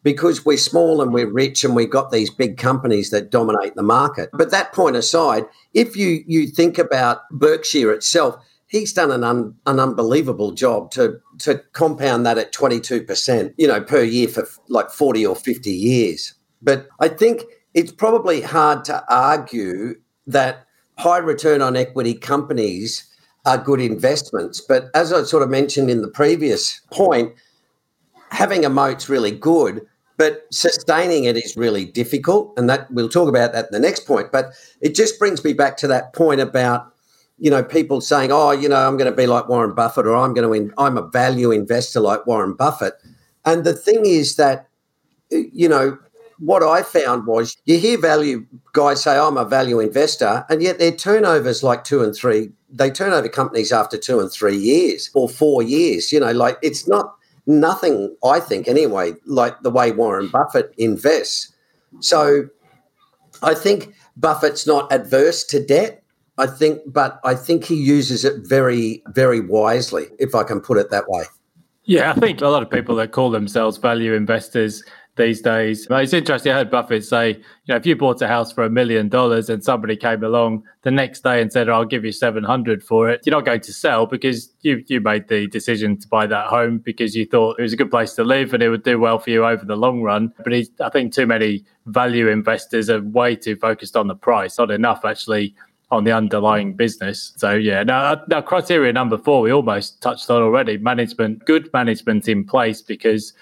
because 0.03 0.45
we're 0.45 0.57
small 0.57 1.01
and 1.01 1.13
we're 1.13 1.31
rich 1.31 1.63
and 1.63 1.75
we've 1.75 1.89
got 1.89 2.11
these 2.11 2.29
big 2.29 2.57
companies 2.57 3.11
that 3.11 3.29
dominate 3.29 3.75
the 3.75 3.83
market. 3.83 4.29
But 4.33 4.51
that 4.51 4.73
point 4.73 4.95
aside, 4.95 5.45
if 5.73 5.95
you, 5.95 6.23
you 6.25 6.47
think 6.47 6.77
about 6.77 7.29
Berkshire 7.29 7.93
itself, 7.93 8.35
he's 8.71 8.93
done 8.93 9.11
an, 9.11 9.23
un, 9.23 9.53
an 9.67 9.79
unbelievable 9.79 10.51
job 10.51 10.91
to 10.91 11.19
to 11.39 11.61
compound 11.73 12.25
that 12.25 12.37
at 12.37 12.53
22%, 12.53 13.53
you 13.57 13.67
know, 13.67 13.81
per 13.81 14.01
year 14.01 14.27
for 14.27 14.47
like 14.69 14.89
40 14.89 15.25
or 15.25 15.35
50 15.35 15.69
years. 15.69 16.33
But 16.61 16.87
I 16.99 17.09
think 17.09 17.43
it's 17.73 17.91
probably 17.91 18.41
hard 18.41 18.85
to 18.85 19.03
argue 19.13 19.95
that 20.27 20.65
high 20.97 21.17
return 21.17 21.61
on 21.61 21.75
equity 21.75 22.13
companies 22.13 23.07
are 23.45 23.57
good 23.57 23.81
investments. 23.81 24.61
But 24.61 24.89
as 24.93 25.11
I 25.11 25.23
sort 25.23 25.43
of 25.43 25.49
mentioned 25.49 25.89
in 25.89 26.01
the 26.01 26.07
previous 26.07 26.79
point, 26.91 27.33
having 28.29 28.63
a 28.63 28.69
moat's 28.69 29.09
really 29.09 29.31
good, 29.31 29.81
but 30.17 30.45
sustaining 30.51 31.25
it 31.25 31.35
is 31.35 31.57
really 31.57 31.83
difficult. 31.83 32.53
And 32.55 32.69
that 32.69 32.89
we'll 32.91 33.09
talk 33.09 33.27
about 33.27 33.51
that 33.51 33.65
in 33.65 33.71
the 33.71 33.79
next 33.79 34.05
point. 34.05 34.31
But 34.31 34.53
it 34.79 34.95
just 34.95 35.19
brings 35.19 35.43
me 35.43 35.53
back 35.53 35.75
to 35.77 35.87
that 35.87 36.13
point 36.13 36.39
about 36.39 36.93
you 37.41 37.49
know, 37.49 37.63
people 37.63 38.01
saying, 38.01 38.31
"Oh, 38.31 38.51
you 38.51 38.69
know, 38.69 38.87
I'm 38.87 38.97
going 38.97 39.09
to 39.09 39.17
be 39.17 39.25
like 39.25 39.49
Warren 39.49 39.73
Buffett, 39.73 40.05
or 40.05 40.15
I'm 40.15 40.33
going 40.35 40.47
to, 40.47 40.53
in, 40.53 40.71
I'm 40.77 40.95
a 40.95 41.07
value 41.07 41.49
investor 41.49 41.99
like 41.99 42.27
Warren 42.27 42.53
Buffett." 42.53 42.93
And 43.43 43.63
the 43.63 43.73
thing 43.73 44.05
is 44.05 44.35
that, 44.35 44.67
you 45.31 45.67
know, 45.67 45.97
what 46.37 46.61
I 46.61 46.83
found 46.83 47.25
was 47.25 47.57
you 47.65 47.79
hear 47.79 47.97
value 47.97 48.45
guys 48.73 49.01
say, 49.01 49.17
"I'm 49.17 49.37
a 49.37 49.43
value 49.45 49.79
investor," 49.79 50.45
and 50.49 50.61
yet 50.61 50.77
their 50.77 50.91
turnovers 50.91 51.63
like 51.63 51.83
two 51.83 52.03
and 52.03 52.15
three. 52.15 52.51
They 52.69 52.91
turn 52.91 53.11
over 53.11 53.27
companies 53.27 53.71
after 53.71 53.97
two 53.97 54.19
and 54.19 54.31
three 54.31 54.55
years 54.55 55.09
or 55.15 55.27
four 55.27 55.63
years. 55.63 56.11
You 56.11 56.19
know, 56.19 56.31
like 56.31 56.59
it's 56.61 56.87
not 56.87 57.15
nothing. 57.47 58.15
I 58.23 58.39
think 58.39 58.67
anyway, 58.67 59.13
like 59.25 59.59
the 59.63 59.71
way 59.71 59.91
Warren 59.91 60.27
Buffett 60.27 60.75
invests. 60.77 61.51
So, 62.01 62.49
I 63.41 63.55
think 63.55 63.95
Buffett's 64.15 64.67
not 64.67 64.93
adverse 64.93 65.43
to 65.45 65.65
debt 65.65 66.00
I 66.37 66.47
think, 66.47 66.81
but 66.87 67.19
I 67.23 67.35
think 67.35 67.65
he 67.65 67.75
uses 67.75 68.25
it 68.25 68.47
very, 68.47 69.03
very 69.07 69.41
wisely, 69.41 70.07
if 70.19 70.33
I 70.33 70.43
can 70.43 70.61
put 70.61 70.77
it 70.77 70.89
that 70.89 71.09
way. 71.09 71.23
Yeah, 71.83 72.11
I 72.11 72.19
think 72.19 72.41
a 72.41 72.47
lot 72.47 72.63
of 72.63 72.69
people 72.69 72.95
that 72.95 73.11
call 73.11 73.31
themselves 73.31 73.77
value 73.77 74.13
investors 74.13 74.83
these 75.17 75.41
days. 75.41 75.87
It's 75.89 76.13
interesting. 76.13 76.51
I 76.51 76.55
heard 76.55 76.71
Buffett 76.71 77.03
say, 77.03 77.31
you 77.31 77.43
know, 77.67 77.75
if 77.75 77.85
you 77.85 77.95
bought 77.95 78.21
a 78.21 78.27
house 78.27 78.51
for 78.51 78.63
a 78.63 78.69
million 78.69 79.09
dollars 79.09 79.49
and 79.49 79.63
somebody 79.63 79.97
came 79.97 80.23
along 80.23 80.63
the 80.83 80.91
next 80.91 81.21
day 81.21 81.41
and 81.41 81.51
said, 81.51 81.69
"I'll 81.69 81.85
give 81.85 82.05
you 82.05 82.11
seven 82.11 82.43
hundred 82.43 82.83
for 82.83 83.09
it," 83.09 83.21
you're 83.25 83.35
not 83.35 83.45
going 83.45 83.61
to 83.61 83.73
sell 83.73 84.05
because 84.05 84.53
you 84.61 84.83
you 84.87 85.01
made 85.01 85.27
the 85.27 85.47
decision 85.47 85.97
to 85.97 86.07
buy 86.07 86.27
that 86.27 86.47
home 86.47 86.77
because 86.77 87.15
you 87.15 87.25
thought 87.25 87.59
it 87.59 87.63
was 87.63 87.73
a 87.73 87.77
good 87.77 87.91
place 87.91 88.13
to 88.13 88.23
live 88.23 88.53
and 88.53 88.63
it 88.63 88.69
would 88.69 88.83
do 88.83 88.99
well 88.99 89.19
for 89.19 89.31
you 89.31 89.45
over 89.45 89.65
the 89.65 89.75
long 89.75 90.01
run. 90.01 90.33
But 90.43 90.53
I 90.79 90.89
think 90.89 91.13
too 91.13 91.25
many 91.25 91.65
value 91.87 92.29
investors 92.29 92.89
are 92.89 93.01
way 93.01 93.35
too 93.35 93.55
focused 93.57 93.97
on 93.97 94.07
the 94.07 94.15
price, 94.15 94.57
not 94.57 94.71
enough 94.71 95.03
actually 95.03 95.53
on 95.91 96.05
the 96.05 96.11
underlying 96.11 96.73
business. 96.73 97.33
So 97.37 97.51
yeah, 97.51 97.83
now, 97.83 98.21
now 98.27 98.41
criteria 98.41 98.93
number 98.93 99.17
four 99.17 99.41
we 99.41 99.51
almost 99.51 100.01
touched 100.01 100.29
on 100.29 100.41
already: 100.41 100.77
management, 100.77 101.45
good 101.45 101.69
management 101.73 102.27
in 102.27 102.45
place. 102.45 102.81
Because 102.81 103.33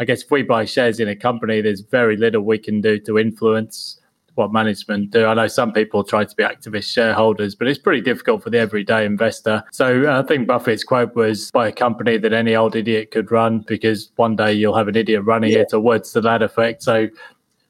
I 0.00 0.04
guess 0.04 0.22
if 0.22 0.30
we 0.30 0.42
buy 0.42 0.64
shares 0.64 1.00
in 1.00 1.08
a 1.08 1.16
company, 1.16 1.60
there's 1.60 1.80
very 1.80 2.16
little 2.16 2.42
we 2.42 2.58
can 2.58 2.80
do 2.80 2.98
to 3.00 3.18
influence 3.18 4.00
what 4.38 4.52
management 4.52 5.10
do. 5.10 5.26
I 5.26 5.34
know 5.34 5.48
some 5.48 5.72
people 5.72 6.04
try 6.04 6.24
to 6.24 6.36
be 6.36 6.44
activist 6.44 6.90
shareholders, 6.92 7.56
but 7.56 7.66
it's 7.66 7.78
pretty 7.78 8.00
difficult 8.00 8.42
for 8.42 8.50
the 8.50 8.58
everyday 8.58 9.04
investor. 9.04 9.64
So 9.72 10.08
uh, 10.08 10.22
I 10.22 10.26
think 10.26 10.46
Buffett's 10.46 10.84
quote 10.84 11.14
was 11.16 11.50
buy 11.50 11.68
a 11.68 11.72
company 11.72 12.16
that 12.18 12.32
any 12.32 12.54
old 12.54 12.76
idiot 12.76 13.10
could 13.10 13.32
run 13.32 13.64
because 13.66 14.12
one 14.14 14.36
day 14.36 14.52
you'll 14.52 14.76
have 14.76 14.88
an 14.88 14.96
idiot 14.96 15.24
running 15.24 15.52
yeah. 15.52 15.60
it 15.60 15.74
or 15.74 15.80
words 15.80 16.12
to 16.12 16.20
that 16.20 16.40
effect. 16.40 16.84
So, 16.84 17.08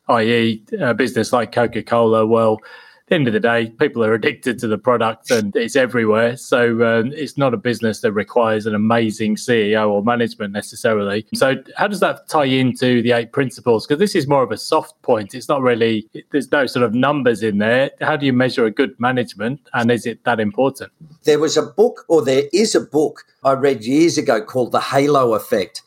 i.e., 0.09 0.62
a 0.79 0.92
business 0.92 1.33
like 1.33 1.53
Coca 1.53 1.83
Cola, 1.83 2.27
well, 2.27 2.61
the 3.09 3.14
end 3.14 3.27
of 3.27 3.33
the 3.33 3.40
day, 3.40 3.71
people 3.79 4.05
are 4.05 4.14
addicted 4.14 4.59
to 4.61 4.66
the 4.66 4.79
product 4.79 5.31
and 5.31 5.55
it's 5.57 5.77
everywhere. 5.77 6.37
So 6.37 6.83
um, 6.85 7.12
it's 7.14 7.37
not 7.37 7.55
a 7.55 7.57
business 7.57 8.01
that 8.01 8.12
requires 8.12 8.66
an 8.66 8.75
amazing 8.75 9.37
CEO 9.37 9.90
or 9.90 10.03
management 10.03 10.53
necessarily. 10.53 11.27
So 11.35 11.57
how 11.77 11.88
does 11.88 12.01
that 12.01 12.29
tie 12.29 12.44
into 12.44 13.03
the 13.03 13.12
eight 13.12 13.33
principles? 13.33 13.87
Because 13.87 13.99
this 13.99 14.14
is 14.14 14.27
more 14.27 14.42
of 14.42 14.53
a 14.53 14.59
soft 14.59 15.01
point. 15.03 15.35
It's 15.35 15.49
not 15.49 15.62
really, 15.62 16.09
there's 16.31 16.51
no 16.53 16.66
sort 16.66 16.85
of 16.85 16.94
numbers 16.94 17.42
in 17.42 17.59
there. 17.59 17.90
How 18.01 18.16
do 18.16 18.27
you 18.27 18.33
measure 18.33 18.64
a 18.64 18.71
good 18.71 18.99
management 18.99 19.61
and 19.75 19.90
is 19.90 20.07
it 20.07 20.25
that 20.25 20.40
important? 20.40 20.92
There 21.25 21.38
was 21.38 21.57
a 21.57 21.62
book, 21.62 22.05
or 22.09 22.25
there 22.25 22.44
is 22.53 22.75
a 22.75 22.81
book 22.81 23.25
I 23.44 23.53
read 23.53 23.85
years 23.85 24.18
ago 24.18 24.42
called 24.42 24.73
The 24.73 24.81
Halo 24.81 25.35
Effect. 25.35 25.83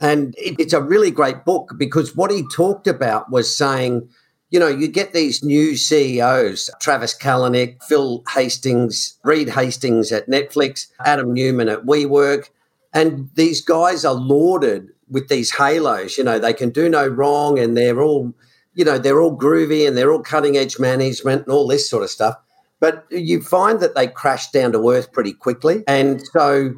And 0.00 0.34
it's 0.36 0.74
a 0.74 0.82
really 0.82 1.10
great 1.10 1.44
book 1.44 1.72
because 1.78 2.14
what 2.14 2.30
he 2.30 2.46
talked 2.48 2.86
about 2.86 3.30
was 3.30 3.56
saying, 3.56 4.08
you 4.56 4.60
know, 4.60 4.68
you 4.68 4.88
get 4.88 5.12
these 5.12 5.44
new 5.44 5.76
CEOs, 5.76 6.70
Travis 6.80 7.14
Kalanick, 7.14 7.82
Phil 7.82 8.24
Hastings, 8.30 9.18
Reed 9.22 9.50
Hastings 9.50 10.10
at 10.12 10.30
Netflix, 10.30 10.86
Adam 11.04 11.34
Neumann 11.34 11.68
at 11.68 11.84
WeWork, 11.84 12.48
and 12.94 13.28
these 13.34 13.60
guys 13.60 14.02
are 14.02 14.14
lauded 14.14 14.88
with 15.10 15.28
these 15.28 15.54
halos. 15.54 16.16
You 16.16 16.24
know, 16.24 16.38
they 16.38 16.54
can 16.54 16.70
do 16.70 16.88
no 16.88 17.06
wrong 17.06 17.58
and 17.58 17.76
they're 17.76 18.00
all, 18.00 18.32
you 18.72 18.82
know, 18.82 18.96
they're 18.96 19.20
all 19.20 19.36
groovy 19.36 19.86
and 19.86 19.94
they're 19.94 20.10
all 20.10 20.22
cutting 20.22 20.56
edge 20.56 20.78
management 20.78 21.42
and 21.42 21.52
all 21.52 21.66
this 21.66 21.90
sort 21.90 22.02
of 22.02 22.08
stuff. 22.08 22.36
But 22.80 23.04
you 23.10 23.42
find 23.42 23.80
that 23.80 23.94
they 23.94 24.06
crash 24.06 24.50
down 24.52 24.72
to 24.72 24.88
earth 24.88 25.12
pretty 25.12 25.34
quickly. 25.34 25.84
And 25.86 26.26
so 26.28 26.72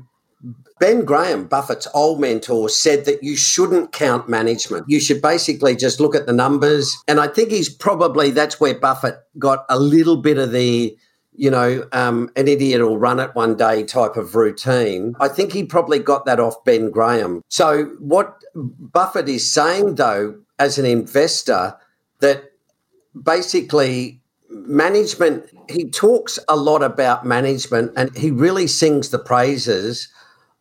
Ben 0.81 1.05
Graham, 1.05 1.47
Buffett's 1.47 1.89
old 1.93 2.21
mentor, 2.21 2.69
said 2.69 3.05
that 3.07 3.23
you 3.23 3.37
shouldn't 3.37 3.93
count 3.93 4.29
management. 4.29 4.89
You 4.89 5.01
should 5.01 5.21
basically 5.21 5.75
just 5.75 5.99
look 5.99 6.15
at 6.15 6.27
the 6.27 6.33
numbers. 6.33 6.97
And 7.09 7.19
I 7.19 7.27
think 7.27 7.51
he's 7.51 7.69
probably 7.69 8.31
that's 8.31 8.61
where 8.61 8.79
Buffett 8.79 9.17
got 9.39 9.65
a 9.69 9.79
little 9.79 10.17
bit 10.17 10.39
of 10.39 10.53
the, 10.53 10.97
you 11.35 11.51
know, 11.51 11.85
um, 11.93 12.31
an 12.37 12.47
idiot 12.47 12.81
will 12.81 12.99
run 12.99 13.19
it 13.19 13.35
one 13.35 13.57
day 13.57 13.83
type 13.83 14.17
of 14.17 14.37
routine. 14.37 15.15
I 15.19 15.29
think 15.29 15.53
he 15.53 15.65
probably 15.65 15.99
got 15.99 16.27
that 16.27 16.39
off 16.39 16.63
Ben 16.65 16.91
Graham. 16.91 17.43
So 17.49 17.87
what 17.99 18.41
Buffett 18.55 19.29
is 19.29 19.53
saying, 19.53 19.97
though, 19.97 20.41
as 20.61 20.79
an 20.79 20.87
investor, 20.87 21.77
that 22.21 22.53
basically 23.21 24.21
management, 24.51 25.51
he 25.69 25.91
talks 25.91 26.39
a 26.49 26.57
lot 26.57 26.83
about 26.83 27.27
management 27.27 27.93
and 27.97 28.17
he 28.17 28.31
really 28.31 28.67
sings 28.67 29.11
the 29.11 29.19
praises 29.19 30.09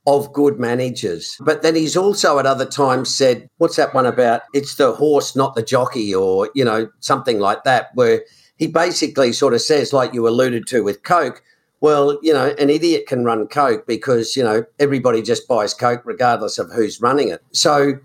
of 0.07 0.31
good 0.31 0.57
managers. 0.57 1.35
But 1.41 1.61
then 1.61 1.75
he's 1.75 1.97
also 1.97 2.39
at 2.39 2.45
other 2.45 2.65
times 2.65 3.13
said, 3.13 3.49
what's 3.57 3.75
that 3.75 3.93
one 3.93 4.05
about? 4.05 4.41
It's 4.53 4.75
the 4.75 4.93
horse, 4.93 5.35
not 5.35 5.53
the 5.53 5.61
jockey, 5.61 6.15
or, 6.15 6.49
you 6.55 6.63
know, 6.63 6.89
something 7.01 7.39
like 7.39 7.65
that, 7.65 7.89
where 7.93 8.23
he 8.55 8.67
basically 8.67 9.33
sort 9.33 9.53
of 9.53 9.61
says, 9.61 9.91
like 9.91 10.13
you 10.13 10.25
alluded 10.25 10.65
to 10.67 10.81
with 10.81 11.03
Coke, 11.03 11.43
well, 11.81 12.17
you 12.23 12.33
know, 12.33 12.55
an 12.57 12.69
idiot 12.69 13.05
can 13.05 13.25
run 13.25 13.47
Coke 13.47 13.85
because, 13.85 14.35
you 14.37 14.43
know, 14.43 14.63
everybody 14.79 15.21
just 15.21 15.45
buys 15.47 15.73
Coke 15.73 16.01
regardless 16.05 16.57
of 16.57 16.71
who's 16.71 17.01
running 17.01 17.27
it. 17.27 17.43
So 17.51 17.95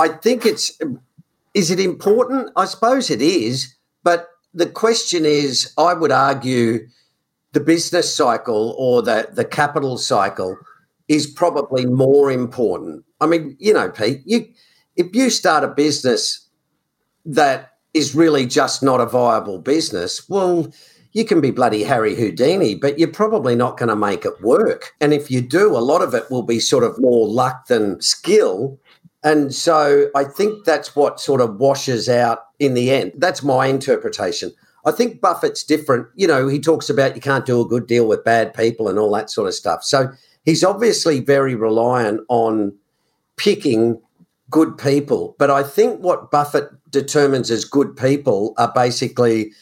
I 0.00 0.08
think 0.08 0.46
it's, 0.46 0.76
is 1.52 1.70
it 1.70 1.78
important? 1.78 2.50
I 2.56 2.64
suppose 2.64 3.10
it 3.10 3.20
is. 3.20 3.74
But 4.02 4.26
the 4.54 4.66
question 4.66 5.26
is, 5.26 5.72
I 5.76 5.92
would 5.92 6.10
argue 6.10 6.88
the 7.52 7.60
business 7.60 8.12
cycle 8.16 8.74
or 8.78 9.02
the, 9.02 9.28
the 9.30 9.44
capital 9.44 9.98
cycle 9.98 10.56
is 11.08 11.26
probably 11.26 11.86
more 11.86 12.30
important. 12.30 13.04
I 13.20 13.26
mean, 13.26 13.56
you 13.58 13.72
know, 13.72 13.90
Pete, 13.90 14.22
you 14.24 14.46
if 14.96 15.14
you 15.14 15.30
start 15.30 15.64
a 15.64 15.68
business 15.68 16.48
that 17.24 17.72
is 17.94 18.14
really 18.14 18.46
just 18.46 18.82
not 18.82 19.00
a 19.00 19.06
viable 19.06 19.58
business, 19.58 20.28
well, 20.28 20.72
you 21.12 21.24
can 21.24 21.40
be 21.40 21.50
bloody 21.50 21.84
Harry 21.84 22.14
Houdini, 22.14 22.74
but 22.74 22.98
you're 22.98 23.08
probably 23.08 23.54
not 23.54 23.76
going 23.76 23.88
to 23.88 23.96
make 23.96 24.24
it 24.24 24.40
work. 24.40 24.92
And 25.00 25.12
if 25.12 25.30
you 25.30 25.40
do, 25.40 25.76
a 25.76 25.78
lot 25.78 26.02
of 26.02 26.14
it 26.14 26.30
will 26.30 26.42
be 26.42 26.58
sort 26.58 26.84
of 26.84 26.98
more 26.98 27.28
luck 27.28 27.66
than 27.66 28.00
skill. 28.00 28.78
And 29.22 29.54
so 29.54 30.10
I 30.16 30.24
think 30.24 30.64
that's 30.64 30.96
what 30.96 31.20
sort 31.20 31.40
of 31.40 31.56
washes 31.56 32.08
out 32.08 32.46
in 32.58 32.74
the 32.74 32.90
end. 32.90 33.12
That's 33.16 33.42
my 33.42 33.66
interpretation. 33.66 34.52
I 34.84 34.90
think 34.90 35.20
Buffett's 35.20 35.62
different. 35.62 36.08
You 36.16 36.26
know, 36.26 36.48
he 36.48 36.58
talks 36.58 36.90
about 36.90 37.14
you 37.14 37.20
can't 37.20 37.46
do 37.46 37.60
a 37.60 37.68
good 37.68 37.86
deal 37.86 38.08
with 38.08 38.24
bad 38.24 38.52
people 38.54 38.88
and 38.88 38.98
all 38.98 39.12
that 39.12 39.30
sort 39.30 39.46
of 39.46 39.54
stuff. 39.54 39.84
So 39.84 40.10
he's 40.44 40.64
obviously 40.64 41.20
very 41.20 41.54
reliant 41.54 42.20
on 42.28 42.76
picking 43.36 44.00
good 44.50 44.76
people. 44.76 45.34
But 45.38 45.50
I 45.50 45.62
think 45.62 46.00
what 46.00 46.30
Buffett 46.30 46.68
determines 46.90 47.50
as 47.50 47.64
good 47.64 47.96
people 47.96 48.54
are 48.58 48.72
basically 48.74 49.52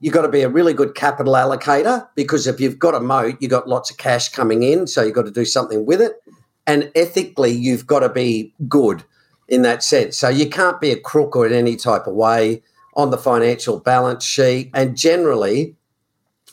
you've 0.00 0.14
got 0.14 0.22
to 0.22 0.28
be 0.28 0.42
a 0.42 0.48
really 0.48 0.74
good 0.74 0.94
capital 0.94 1.34
allocator 1.34 2.06
because 2.14 2.46
if 2.46 2.60
you've 2.60 2.78
got 2.78 2.94
a 2.94 3.00
moat, 3.00 3.36
you've 3.40 3.50
got 3.50 3.68
lots 3.68 3.90
of 3.90 3.96
cash 3.96 4.28
coming 4.28 4.62
in. 4.62 4.86
So 4.86 5.02
you've 5.02 5.14
got 5.14 5.24
to 5.24 5.30
do 5.30 5.44
something 5.44 5.86
with 5.86 6.00
it. 6.00 6.22
And 6.66 6.90
ethically, 6.94 7.52
you've 7.52 7.86
got 7.86 8.00
to 8.00 8.08
be 8.08 8.52
good 8.68 9.04
in 9.48 9.62
that 9.62 9.82
sense. 9.82 10.18
So 10.18 10.28
you 10.28 10.48
can't 10.48 10.80
be 10.80 10.90
a 10.90 10.98
crook 10.98 11.36
or 11.36 11.46
in 11.46 11.52
any 11.52 11.76
type 11.76 12.06
of 12.06 12.14
way 12.14 12.62
on 12.94 13.10
the 13.10 13.18
financial 13.18 13.78
balance 13.78 14.24
sheet. 14.24 14.70
And 14.74 14.96
generally, 14.96 15.76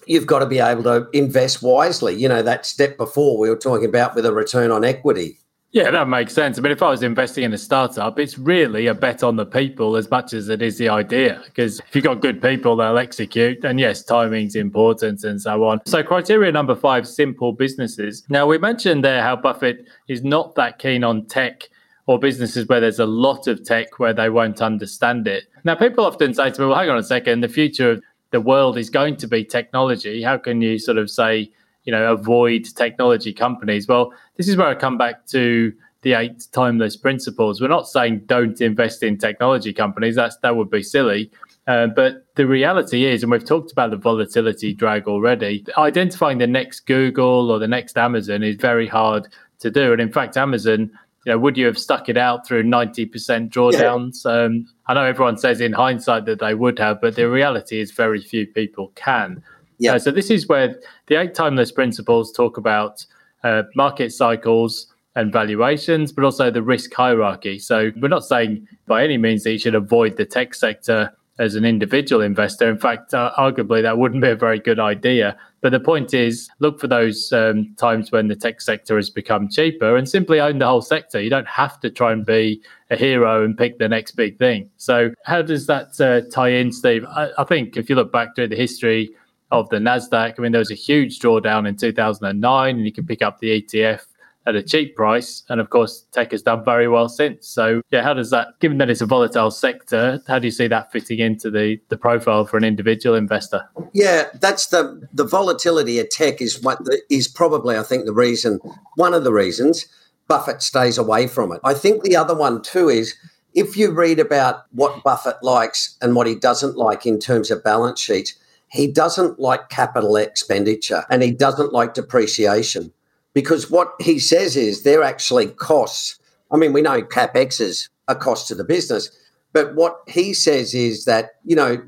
you've 0.07 0.27
got 0.27 0.39
to 0.39 0.45
be 0.45 0.59
able 0.59 0.83
to 0.83 1.07
invest 1.13 1.61
wisely. 1.61 2.15
You 2.15 2.29
know, 2.29 2.41
that 2.41 2.65
step 2.65 2.97
before 2.97 3.37
we 3.37 3.49
were 3.49 3.57
talking 3.57 3.87
about 3.87 4.15
with 4.15 4.25
a 4.25 4.33
return 4.33 4.71
on 4.71 4.83
equity. 4.83 5.39
Yeah, 5.73 5.89
that 5.89 6.07
makes 6.07 6.33
sense. 6.33 6.59
I 6.59 6.61
mean, 6.61 6.71
if 6.71 6.83
I 6.83 6.91
was 6.91 7.01
investing 7.01 7.43
in 7.43 7.51
a 7.51 7.57
startup, 7.57 8.19
it's 8.19 8.37
really 8.37 8.85
a 8.85 8.93
bet 8.93 9.23
on 9.23 9.37
the 9.37 9.45
people 9.45 9.95
as 9.95 10.07
much 10.11 10.31
as 10.33 10.47
it 10.47 10.61
is 10.61 10.77
the 10.77 10.87
idea. 10.87 11.41
Because 11.45 11.79
if 11.79 11.95
you've 11.95 12.03
got 12.03 12.21
good 12.21 12.43
people, 12.43 12.75
they'll 12.75 12.99
execute. 12.99 13.65
And 13.65 13.79
yes, 13.79 14.03
timing's 14.03 14.55
important 14.55 15.23
and 15.23 15.41
so 15.41 15.63
on. 15.65 15.81
So, 15.87 16.03
criteria 16.03 16.51
number 16.51 16.75
five 16.75 17.07
simple 17.07 17.53
businesses. 17.53 18.23
Now, 18.29 18.45
we 18.45 18.59
mentioned 18.59 19.03
there 19.03 19.23
how 19.23 19.35
Buffett 19.35 19.87
is 20.07 20.23
not 20.23 20.53
that 20.55 20.77
keen 20.77 21.03
on 21.03 21.25
tech 21.25 21.67
or 22.05 22.19
businesses 22.19 22.67
where 22.67 22.79
there's 22.79 22.99
a 22.99 23.07
lot 23.07 23.47
of 23.47 23.63
tech 23.63 23.97
where 23.97 24.13
they 24.13 24.29
won't 24.29 24.61
understand 24.61 25.27
it. 25.27 25.45
Now, 25.63 25.73
people 25.73 26.05
often 26.05 26.35
say 26.35 26.51
to 26.51 26.61
me, 26.61 26.67
well, 26.67 26.77
hang 26.77 26.89
on 26.89 26.97
a 26.97 27.03
second, 27.03 27.41
the 27.41 27.49
future 27.49 27.89
of 27.89 28.03
the 28.33 28.41
world 28.41 28.79
is 28.79 28.89
going 28.89 29.15
to 29.17 29.27
be 29.27 29.45
technology. 29.45 30.23
How 30.23 30.37
can 30.39 30.59
you 30.59 30.79
sort 30.79 30.97
of 30.97 31.07
say, 31.09 31.51
you 31.83 31.91
know, 31.91 32.11
avoid 32.11 32.65
technology 32.75 33.31
companies? 33.31 33.87
Well, 33.87 34.11
this 34.37 34.47
is 34.47 34.57
where 34.57 34.67
I 34.67 34.73
come 34.73 34.97
back 34.97 35.27
to 35.27 35.71
the 36.01 36.13
eight 36.13 36.47
timeless 36.51 36.97
principles. 36.97 37.61
We're 37.61 37.67
not 37.67 37.87
saying 37.87 38.23
don't 38.25 38.59
invest 38.59 39.03
in 39.03 39.19
technology 39.19 39.71
companies. 39.71 40.15
That's 40.15 40.35
that 40.37 40.55
would 40.55 40.71
be 40.71 40.81
silly. 40.81 41.29
Uh, 41.67 41.87
but 41.87 42.25
the 42.35 42.47
reality 42.47 43.05
is, 43.05 43.21
and 43.21 43.31
we've 43.31 43.45
talked 43.45 43.71
about 43.71 43.91
the 43.91 43.97
volatility 43.97 44.73
drag 44.73 45.07
already, 45.07 45.63
identifying 45.77 46.39
the 46.39 46.47
next 46.47 46.87
Google 46.87 47.51
or 47.51 47.59
the 47.59 47.67
next 47.67 47.99
Amazon 47.99 48.41
is 48.41 48.55
very 48.55 48.87
hard 48.87 49.27
to 49.59 49.69
do. 49.69 49.93
And 49.93 50.01
in 50.01 50.11
fact, 50.11 50.37
Amazon 50.37 50.89
you 51.25 51.31
know, 51.31 51.37
would 51.37 51.57
you 51.57 51.65
have 51.65 51.77
stuck 51.77 52.09
it 52.09 52.17
out 52.17 52.45
through 52.45 52.63
90% 52.63 53.49
drawdowns? 53.49 54.25
Yeah. 54.25 54.43
Um, 54.43 54.67
I 54.87 54.93
know 54.93 55.03
everyone 55.03 55.37
says 55.37 55.61
in 55.61 55.73
hindsight 55.73 56.25
that 56.25 56.39
they 56.39 56.53
would 56.53 56.77
have, 56.79 56.99
but 57.01 57.15
the 57.15 57.29
reality 57.29 57.79
is 57.79 57.91
very 57.91 58.21
few 58.21 58.45
people 58.45 58.91
can. 58.95 59.41
Yeah. 59.77 59.93
Uh, 59.93 59.99
so 59.99 60.11
this 60.11 60.29
is 60.29 60.47
where 60.47 60.79
the 61.07 61.15
eight 61.15 61.33
timeless 61.33 61.71
principles 61.71 62.31
talk 62.31 62.57
about 62.57 63.05
uh, 63.43 63.63
market 63.75 64.11
cycles 64.11 64.87
and 65.15 65.31
valuations, 65.31 66.11
but 66.11 66.23
also 66.23 66.49
the 66.49 66.61
risk 66.61 66.93
hierarchy. 66.93 67.59
So 67.59 67.91
we're 68.01 68.07
not 68.07 68.25
saying 68.25 68.67
by 68.87 69.03
any 69.03 69.17
means 69.17 69.43
that 69.43 69.51
you 69.51 69.59
should 69.59 69.75
avoid 69.75 70.17
the 70.17 70.25
tech 70.25 70.53
sector 70.55 71.13
as 71.39 71.55
an 71.55 71.65
individual 71.65 72.21
investor. 72.21 72.69
In 72.69 72.77
fact, 72.77 73.13
uh, 73.13 73.31
arguably 73.37 73.81
that 73.81 73.97
wouldn't 73.97 74.21
be 74.21 74.29
a 74.29 74.35
very 74.35 74.59
good 74.59 74.79
idea. 74.79 75.37
But 75.63 75.71
the 75.71 75.79
point 75.79 76.13
is, 76.13 76.49
look 76.59 76.77
for 76.77 76.87
those 76.87 77.31
um, 77.31 77.73
times 77.77 78.11
when 78.11 78.27
the 78.27 78.35
tech 78.35 78.59
sector 78.59 78.97
has 78.97 79.09
become 79.09 79.47
cheaper 79.47 79.95
and 79.95 80.07
simply 80.07 80.41
own 80.41 80.59
the 80.59 80.67
whole 80.67 80.81
sector. 80.81 81.21
You 81.21 81.29
don't 81.29 81.47
have 81.47 81.79
to 81.79 81.89
try 81.89 82.11
and 82.11 82.25
be 82.25 82.61
a 82.91 82.97
hero 82.97 83.45
and 83.45 83.57
pick 83.57 83.79
the 83.79 83.87
next 83.87 84.11
big 84.11 84.37
thing. 84.37 84.69
So, 84.75 85.11
how 85.23 85.41
does 85.41 85.65
that 85.67 85.99
uh, 86.01 86.29
tie 86.29 86.49
in, 86.49 86.73
Steve? 86.73 87.05
I, 87.05 87.29
I 87.37 87.45
think 87.45 87.77
if 87.77 87.89
you 87.89 87.95
look 87.95 88.11
back 88.11 88.35
through 88.35 88.49
the 88.49 88.57
history 88.57 89.11
of 89.51 89.69
the 89.69 89.77
NASDAQ, 89.77 90.35
I 90.37 90.41
mean, 90.41 90.51
there 90.51 90.59
was 90.59 90.71
a 90.71 90.75
huge 90.75 91.19
drawdown 91.19 91.65
in 91.65 91.77
2009, 91.77 92.75
and 92.75 92.85
you 92.85 92.91
can 92.91 93.05
pick 93.05 93.21
up 93.21 93.39
the 93.39 93.61
ETF 93.61 94.01
at 94.45 94.55
a 94.55 94.63
cheap 94.63 94.95
price. 94.95 95.43
And 95.49 95.59
of 95.61 95.69
course, 95.69 96.05
tech 96.11 96.31
has 96.31 96.41
done 96.41 96.63
very 96.65 96.87
well 96.87 97.09
since. 97.09 97.47
So, 97.47 97.81
yeah, 97.91 98.03
how 98.03 98.13
does 98.13 98.29
that, 98.31 98.59
given 98.59 98.77
that 98.79 98.89
it's 98.89 99.01
a 99.01 99.05
volatile 99.05 99.51
sector, 99.51 100.21
how 100.27 100.39
do 100.39 100.47
you 100.47 100.51
see 100.51 100.67
that 100.67 100.91
fitting 100.91 101.19
into 101.19 101.49
the, 101.49 101.79
the 101.89 101.97
profile 101.97 102.45
for 102.45 102.57
an 102.57 102.63
individual 102.63 103.15
investor? 103.15 103.63
Yeah, 103.93 104.25
that's 104.39 104.67
the 104.67 105.07
the 105.13 105.25
volatility 105.25 105.99
of 105.99 106.09
tech 106.09 106.41
is 106.41 106.61
what 106.61 106.79
is 107.09 107.27
probably, 107.27 107.77
I 107.77 107.83
think, 107.83 108.05
the 108.05 108.13
reason, 108.13 108.59
one 108.95 109.13
of 109.13 109.23
the 109.23 109.33
reasons 109.33 109.87
Buffett 110.27 110.61
stays 110.61 110.97
away 110.97 111.27
from 111.27 111.51
it. 111.51 111.59
I 111.63 111.73
think 111.73 112.03
the 112.03 112.15
other 112.15 112.35
one 112.35 112.61
too 112.61 112.89
is 112.89 113.15
if 113.53 113.77
you 113.77 113.91
read 113.91 114.19
about 114.19 114.65
what 114.71 115.03
Buffett 115.03 115.43
likes 115.43 115.97
and 116.01 116.15
what 116.15 116.27
he 116.27 116.35
doesn't 116.35 116.77
like 116.77 117.05
in 117.05 117.19
terms 117.19 117.51
of 117.51 117.63
balance 117.63 117.99
sheets, 117.99 118.33
he 118.69 118.87
doesn't 118.87 119.39
like 119.39 119.69
capital 119.69 120.15
expenditure 120.15 121.03
and 121.09 121.21
he 121.21 121.31
doesn't 121.31 121.73
like 121.73 121.93
depreciation 121.93 122.91
because 123.33 123.69
what 123.69 123.93
he 123.99 124.19
says 124.19 124.55
is 124.55 124.83
they're 124.83 125.03
actually 125.03 125.47
costs. 125.47 126.19
I 126.51 126.57
mean, 126.57 126.73
we 126.73 126.81
know 126.81 127.01
capex 127.01 127.59
is 127.59 127.89
a 128.07 128.15
cost 128.15 128.47
to 128.49 128.55
the 128.55 128.63
business, 128.63 129.09
but 129.53 129.75
what 129.75 129.97
he 130.07 130.33
says 130.33 130.73
is 130.73 131.05
that 131.05 131.31
you 131.45 131.55
know 131.55 131.81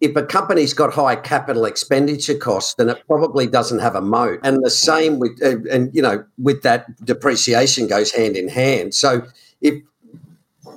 if 0.00 0.16
a 0.16 0.22
company's 0.22 0.72
got 0.72 0.92
high 0.92 1.16
capital 1.16 1.66
expenditure 1.66 2.34
costs, 2.34 2.74
then 2.74 2.88
it 2.88 3.02
probably 3.06 3.46
doesn't 3.46 3.80
have 3.80 3.94
a 3.94 4.00
moat. 4.00 4.40
And 4.42 4.64
the 4.64 4.70
same 4.70 5.18
with 5.18 5.38
uh, 5.42 5.56
and 5.70 5.94
you 5.94 6.02
know 6.02 6.24
with 6.38 6.62
that 6.62 6.86
depreciation 7.04 7.86
goes 7.86 8.10
hand 8.10 8.36
in 8.36 8.48
hand. 8.48 8.94
So 8.94 9.26
if 9.60 9.74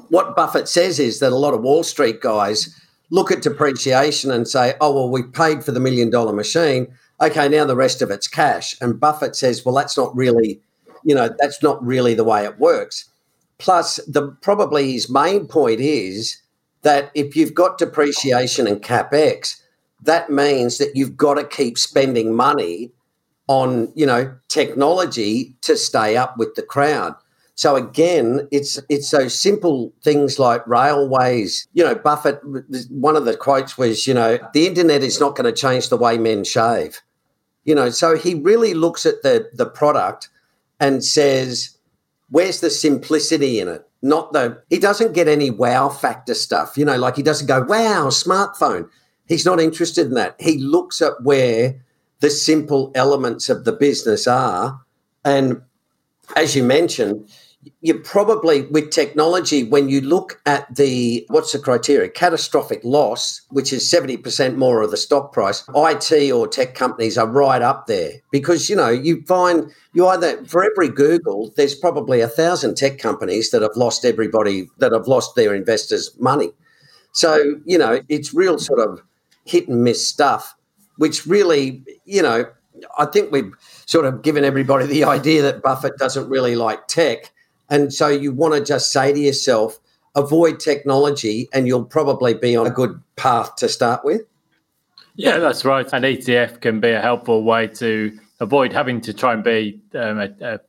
what 0.10 0.36
Buffett 0.36 0.68
says 0.68 1.00
is 1.00 1.20
that 1.20 1.32
a 1.32 1.38
lot 1.38 1.54
of 1.54 1.62
Wall 1.62 1.84
Street 1.84 2.22
guys 2.22 2.80
look 3.10 3.32
at 3.32 3.42
depreciation 3.42 4.30
and 4.32 4.48
say, 4.48 4.76
"Oh 4.82 4.94
well, 4.94 5.10
we 5.10 5.24
paid 5.24 5.64
for 5.64 5.72
the 5.72 5.80
million 5.80 6.10
dollar 6.10 6.34
machine." 6.34 6.94
Okay, 7.24 7.50
now 7.50 7.66
the 7.66 7.76
rest 7.76 8.02
of 8.02 8.12
it's 8.12 8.28
cash. 8.28 8.76
And 8.82 9.00
Buffett 9.00 9.36
says, 9.36 9.66
well, 9.66 9.76
that's 9.76 9.98
not 9.98 10.16
really, 10.16 10.60
you 11.04 11.16
know, 11.16 11.30
that's 11.40 11.64
not 11.64 11.84
really 11.84 12.14
the 12.14 12.24
way 12.24 12.44
it 12.46 12.60
works. 12.60 13.10
Plus, 13.58 13.98
the 14.08 14.28
probably 14.42 14.92
his 14.92 15.10
main 15.10 15.48
point 15.48 15.80
is 15.80 16.42
that 16.82 17.12
if 17.16 17.36
you've 17.36 17.54
got 17.54 17.78
depreciation 17.78 18.68
and 18.68 18.82
capex, 18.82 19.62
that 20.02 20.30
means 20.30 20.78
that 20.80 20.92
you've 20.96 21.16
got 21.16 21.36
to 21.36 21.46
keep 21.46 21.78
spending 21.78 22.36
money 22.36 22.92
on, 23.48 23.92
you 23.96 24.06
know, 24.06 24.36
technology 24.50 25.56
to 25.62 25.78
stay 25.78 26.18
up 26.18 26.38
with 26.38 26.56
the 26.56 26.62
crowd. 26.62 27.16
So 27.56 27.76
again, 27.76 28.48
it's 28.52 28.80
it's 28.90 29.12
those 29.12 29.40
simple 29.40 29.94
things 30.04 30.40
like 30.40 30.66
railways. 30.68 31.68
You 31.74 31.84
know, 31.84 31.96
Buffett. 31.96 32.42
One 32.90 33.16
of 33.16 33.26
the 33.26 33.38
quotes 33.38 33.78
was, 33.78 34.08
you 34.08 34.14
know, 34.14 34.40
the 34.54 34.66
internet 34.66 35.04
is 35.04 35.20
not 35.20 35.36
going 35.36 35.46
to 35.46 35.58
change 35.58 35.90
the 35.90 35.98
way 35.98 36.18
men 36.18 36.44
shave. 36.44 37.02
You 37.66 37.76
know, 37.76 37.90
so 37.90 38.18
he 38.18 38.36
really 38.36 38.74
looks 38.74 39.06
at 39.06 39.22
the 39.24 39.50
the 39.54 39.66
product 39.66 40.30
and 40.80 41.04
says, 41.04 41.78
"Where's 42.30 42.60
the 42.60 42.70
simplicity 42.70 43.60
in 43.60 43.68
it?" 43.68 43.88
Not 44.02 44.34
the 44.34 44.62
he 44.70 44.80
doesn't 44.80 45.14
get 45.14 45.28
any 45.28 45.50
wow 45.50 45.90
factor 45.90 46.34
stuff. 46.34 46.78
You 46.78 46.86
know, 46.86 46.98
like 46.98 47.16
he 47.16 47.24
doesn't 47.24 47.48
go, 47.48 47.62
"Wow, 47.62 48.08
smartphone." 48.10 48.90
He's 49.26 49.46
not 49.46 49.62
interested 49.62 50.08
in 50.08 50.16
that. 50.16 50.36
He 50.40 50.58
looks 50.58 51.02
at 51.02 51.24
where 51.24 51.82
the 52.20 52.30
simple 52.30 52.92
elements 52.96 53.50
of 53.50 53.64
the 53.64 53.72
business 53.72 54.28
are, 54.28 54.82
and 55.24 55.62
as 56.36 56.56
you 56.56 56.64
mentioned, 56.64 57.30
you 57.82 58.00
probably 58.00 58.64
with 58.64 58.92
technology 58.92 59.64
when 59.64 59.90
you 59.90 60.02
look 60.02 60.42
at 60.46 60.74
the 60.76 61.26
what's 61.30 61.52
the 61.52 61.60
criteria? 61.60 62.10
Catastrophic 62.10 62.82
loss 62.84 63.42
which 63.50 63.72
is 63.72 63.90
70% 63.92 64.56
more 64.56 64.82
of 64.82 64.92
the 64.92 64.98
stock 64.98 65.34
price 65.34 65.64
IT 65.76 66.32
or 66.32 66.48
tech 66.48 66.76
companies 66.76 67.18
are 67.18 67.28
right 67.28 67.62
up 67.62 67.88
there. 67.88 68.14
Because 68.32 68.70
you 68.70 68.76
know 68.76 68.90
you 68.90 69.24
find 69.24 69.72
you 69.94 70.08
either 70.08 70.44
for 70.46 70.64
every 70.64 70.90
Google 70.90 71.54
there's 71.56 71.76
probably 71.76 72.22
a 72.22 72.28
thousand 72.28 72.76
tech 72.76 73.00
companies 73.00 73.52
that 73.52 73.62
have 73.62 73.76
lost 73.76 74.06
everybody 74.06 74.70
that 74.78 74.92
have 74.92 75.08
lost 75.08 75.36
their 75.36 75.54
investors 75.54 76.12
money. 76.20 76.52
So 77.12 77.60
you 77.66 77.78
know 77.78 78.02
it's 78.10 78.34
real 78.34 78.58
sort 78.58 78.80
of 78.80 79.02
hit 79.46 79.68
and 79.68 79.84
miss 79.84 80.08
stuff 80.08 80.56
which 80.98 81.26
really 81.26 81.84
you 82.06 82.22
know 82.22 82.46
I 82.98 83.06
think 83.06 83.32
we've 83.32 83.54
sort 83.86 84.06
of 84.06 84.22
given 84.22 84.44
everybody 84.44 84.86
the 84.86 85.04
idea 85.18 85.42
that 85.44 85.62
Buffett 85.62 85.98
doesn't 85.98 86.30
really 86.30 86.56
like 86.56 86.88
tech. 86.88 87.32
And 87.74 87.92
so 87.92 88.08
you 88.08 88.32
want 88.32 88.54
to 88.54 88.64
just 88.64 88.92
say 88.92 89.12
to 89.12 89.20
yourself, 89.20 89.80
avoid 90.14 90.60
technology 90.60 91.50
and 91.54 91.68
you'll 91.68 91.84
probably 91.84 92.36
be 92.36 92.56
on 92.56 92.68
a 92.68 92.70
good 92.70 93.02
path 93.16 93.56
to 93.56 93.68
start 93.68 94.06
with. 94.06 94.22
Yeah, 95.16 95.40
that's 95.40 95.66
right. 95.66 95.92
An 95.92 96.04
ETF 96.04 96.62
can 96.62 96.80
be 96.80 96.92
a 96.92 97.02
helpful 97.02 97.44
way 97.44 97.66
to 97.68 98.16
avoid 98.40 98.74
having 98.74 99.02
to 99.02 99.14
try 99.14 99.34
and 99.34 99.44
be 99.44 99.82
um, 99.96 100.20
a, 100.20 100.30
a, 100.42 100.60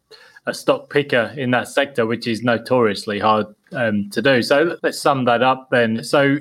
a, 0.47 0.55
stock 0.55 0.88
picker 0.88 1.35
in 1.37 1.51
that 1.51 1.69
sector, 1.69 2.07
which 2.07 2.27
is 2.27 2.43
notoriously 2.43 3.19
hard 3.19 3.49
um, 3.73 4.09
to 4.09 4.23
do. 4.23 4.40
So 4.40 4.79
let's 4.83 4.99
sum 4.99 5.27
that 5.27 5.43
up 5.43 5.69
then. 5.71 6.03
So, 6.05 6.38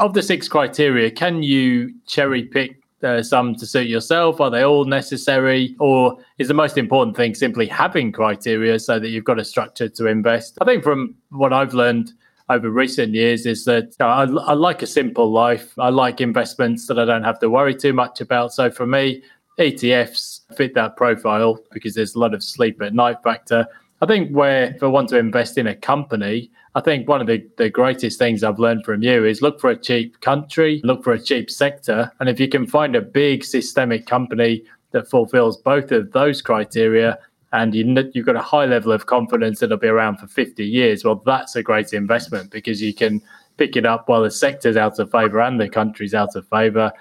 of 0.00 0.14
the 0.14 0.22
six 0.22 0.48
criteria, 0.48 1.12
can 1.12 1.44
you 1.44 1.94
cherry 2.08 2.42
pick 2.42 2.82
uh, 3.04 3.22
some 3.22 3.54
to 3.56 3.66
suit 3.66 3.86
yourself? 3.86 4.40
Are 4.40 4.50
they 4.50 4.62
all 4.62 4.84
necessary? 4.84 5.76
Or 5.78 6.18
is 6.38 6.48
the 6.48 6.54
most 6.54 6.78
important 6.78 7.16
thing 7.16 7.34
simply 7.34 7.66
having 7.66 8.12
criteria 8.12 8.78
so 8.78 8.98
that 8.98 9.08
you've 9.08 9.24
got 9.24 9.38
a 9.38 9.44
structure 9.44 9.88
to 9.88 10.06
invest? 10.06 10.58
I 10.60 10.64
think 10.64 10.82
from 10.82 11.14
what 11.30 11.52
I've 11.52 11.74
learned 11.74 12.12
over 12.48 12.70
recent 12.70 13.14
years 13.14 13.46
is 13.46 13.64
that 13.64 13.94
I, 14.00 14.24
I, 14.24 14.52
like 14.54 14.82
a 14.82 14.86
simple 14.86 15.30
life. 15.30 15.78
I 15.78 15.88
like 15.88 16.20
investments 16.20 16.86
that 16.88 16.98
I 16.98 17.04
don't 17.04 17.22
have 17.22 17.38
to 17.40 17.48
worry 17.48 17.74
too 17.74 17.92
much 17.92 18.20
about. 18.20 18.52
So 18.52 18.70
for 18.70 18.86
me, 18.86 19.22
ETFs 19.58 20.40
fit 20.56 20.74
that 20.74 20.96
profile 20.96 21.58
because 21.72 21.94
there's 21.94 22.14
a 22.14 22.18
lot 22.18 22.34
of 22.34 22.42
sleep 22.42 22.82
at 22.82 22.92
night 22.92 23.16
factor. 23.22 23.66
I 24.02 24.06
think 24.06 24.30
where 24.30 24.74
if 24.74 24.82
I 24.82 24.86
want 24.86 25.08
to 25.10 25.18
invest 25.18 25.56
in 25.56 25.68
a 25.68 25.74
company, 25.74 26.50
I 26.76 26.80
think 26.80 27.08
one 27.08 27.20
of 27.20 27.28
the, 27.28 27.46
the 27.56 27.70
greatest 27.70 28.18
things 28.18 28.42
I've 28.42 28.58
learned 28.58 28.84
from 28.84 29.02
you 29.02 29.24
is 29.24 29.42
look 29.42 29.60
for 29.60 29.70
a 29.70 29.76
cheap 29.76 30.20
country, 30.20 30.80
look 30.82 31.04
for 31.04 31.12
a 31.12 31.22
cheap 31.22 31.48
sector. 31.50 32.10
And 32.18 32.28
if 32.28 32.40
you 32.40 32.48
can 32.48 32.66
find 32.66 32.96
a 32.96 33.00
big 33.00 33.44
systemic 33.44 34.06
company 34.06 34.64
that 34.90 35.08
fulfills 35.08 35.56
both 35.56 35.92
of 35.92 36.10
those 36.12 36.42
criteria, 36.42 37.18
and 37.52 37.72
you, 37.76 38.10
you've 38.12 38.26
got 38.26 38.34
a 38.34 38.42
high 38.42 38.64
level 38.64 38.90
of 38.90 39.06
confidence 39.06 39.60
that 39.60 39.66
it'll 39.66 39.78
be 39.78 39.86
around 39.86 40.16
for 40.16 40.26
50 40.26 40.66
years, 40.66 41.04
well, 41.04 41.22
that's 41.24 41.54
a 41.54 41.62
great 41.62 41.92
investment 41.92 42.50
because 42.50 42.82
you 42.82 42.92
can 42.92 43.22
pick 43.56 43.76
it 43.76 43.86
up 43.86 44.08
while 44.08 44.22
the 44.22 44.30
sector's 44.30 44.76
out 44.76 44.98
of 44.98 45.12
favour 45.12 45.40
and 45.40 45.60
the 45.60 45.68
country's 45.68 46.14
out 46.14 46.34
of 46.34 46.46
favour. 46.48 46.92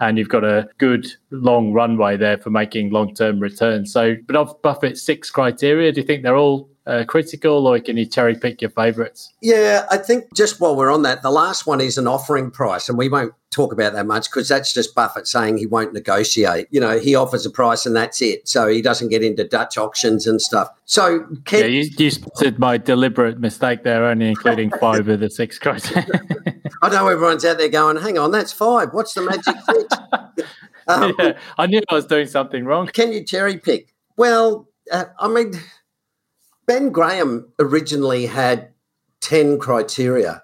And 0.00 0.18
you've 0.18 0.28
got 0.28 0.44
a 0.44 0.68
good 0.76 1.06
long 1.30 1.72
runway 1.72 2.18
there 2.18 2.36
for 2.36 2.50
making 2.50 2.90
long 2.90 3.14
term 3.14 3.40
returns. 3.40 3.92
So, 3.92 4.16
but 4.26 4.36
of 4.36 4.60
Buffett's 4.60 5.00
six 5.00 5.30
criteria, 5.30 5.92
do 5.92 6.00
you 6.00 6.06
think 6.06 6.22
they're 6.22 6.36
all 6.36 6.68
uh, 6.86 7.04
critical, 7.06 7.66
or 7.66 7.78
can 7.78 7.96
you 7.96 8.06
cherry 8.06 8.34
pick 8.34 8.60
your 8.60 8.70
favourites? 8.70 9.32
Yeah, 9.40 9.86
I 9.90 9.96
think 9.98 10.34
just 10.34 10.60
while 10.60 10.76
we're 10.76 10.92
on 10.92 11.02
that, 11.02 11.22
the 11.22 11.30
last 11.30 11.66
one 11.66 11.80
is 11.80 11.98
an 11.98 12.06
offering 12.06 12.50
price, 12.50 12.88
and 12.88 12.98
we 12.98 13.08
won't 13.08 13.34
talk 13.50 13.72
about 13.72 13.92
that 13.92 14.06
much 14.06 14.30
because 14.30 14.48
that's 14.48 14.72
just 14.72 14.94
Buffett 14.94 15.26
saying 15.26 15.58
he 15.58 15.66
won't 15.66 15.92
negotiate. 15.92 16.66
You 16.70 16.80
know, 16.80 16.98
he 16.98 17.14
offers 17.14 17.44
a 17.46 17.50
price 17.50 17.84
and 17.84 17.94
that's 17.94 18.22
it. 18.22 18.48
So 18.48 18.66
he 18.66 18.80
doesn't 18.80 19.10
get 19.10 19.22
into 19.22 19.44
Dutch 19.44 19.76
auctions 19.76 20.26
and 20.26 20.40
stuff. 20.40 20.68
So, 20.86 21.26
can- 21.44 21.60
yeah, 21.60 21.66
you, 21.66 21.90
you 21.98 22.10
spotted 22.10 22.58
my 22.58 22.78
deliberate 22.78 23.38
mistake 23.38 23.84
there, 23.84 24.06
only 24.06 24.28
including 24.28 24.70
five 24.80 25.06
of 25.08 25.20
the 25.20 25.30
six 25.30 25.58
criteria. 25.58 26.08
I 26.80 26.88
know 26.88 27.06
everyone's 27.06 27.44
out 27.44 27.58
there 27.58 27.68
going, 27.68 27.98
"Hang 27.98 28.18
on, 28.18 28.32
that's 28.32 28.52
five. 28.52 28.88
What's 28.92 29.14
the 29.14 29.22
magic 29.22 29.56
six? 29.70 30.48
Um, 30.88 31.14
yeah, 31.16 31.38
I 31.58 31.66
knew 31.68 31.80
I 31.88 31.94
was 31.94 32.06
doing 32.06 32.26
something 32.26 32.64
wrong. 32.64 32.88
Can 32.88 33.12
you 33.12 33.24
cherry 33.24 33.56
pick? 33.56 33.94
Well, 34.16 34.68
uh, 34.90 35.04
I 35.16 35.28
mean 35.28 35.52
Ben 36.66 36.90
Graham 36.90 37.52
originally 37.58 38.26
had 38.26 38.68
10 39.20 39.58
criteria. 39.58 40.42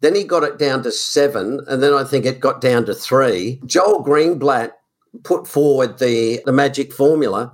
Then 0.00 0.14
he 0.14 0.24
got 0.24 0.44
it 0.44 0.58
down 0.58 0.82
to 0.84 0.92
seven, 0.92 1.60
and 1.68 1.82
then 1.82 1.92
I 1.92 2.04
think 2.04 2.24
it 2.24 2.40
got 2.40 2.60
down 2.60 2.86
to 2.86 2.94
three. 2.94 3.60
Joel 3.66 4.02
Greenblatt 4.02 4.72
put 5.24 5.46
forward 5.46 5.98
the, 5.98 6.40
the 6.46 6.52
magic 6.52 6.92
formula, 6.92 7.52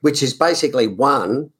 which 0.00 0.22
is 0.22 0.32
basically 0.32 0.86
one. 0.86 1.50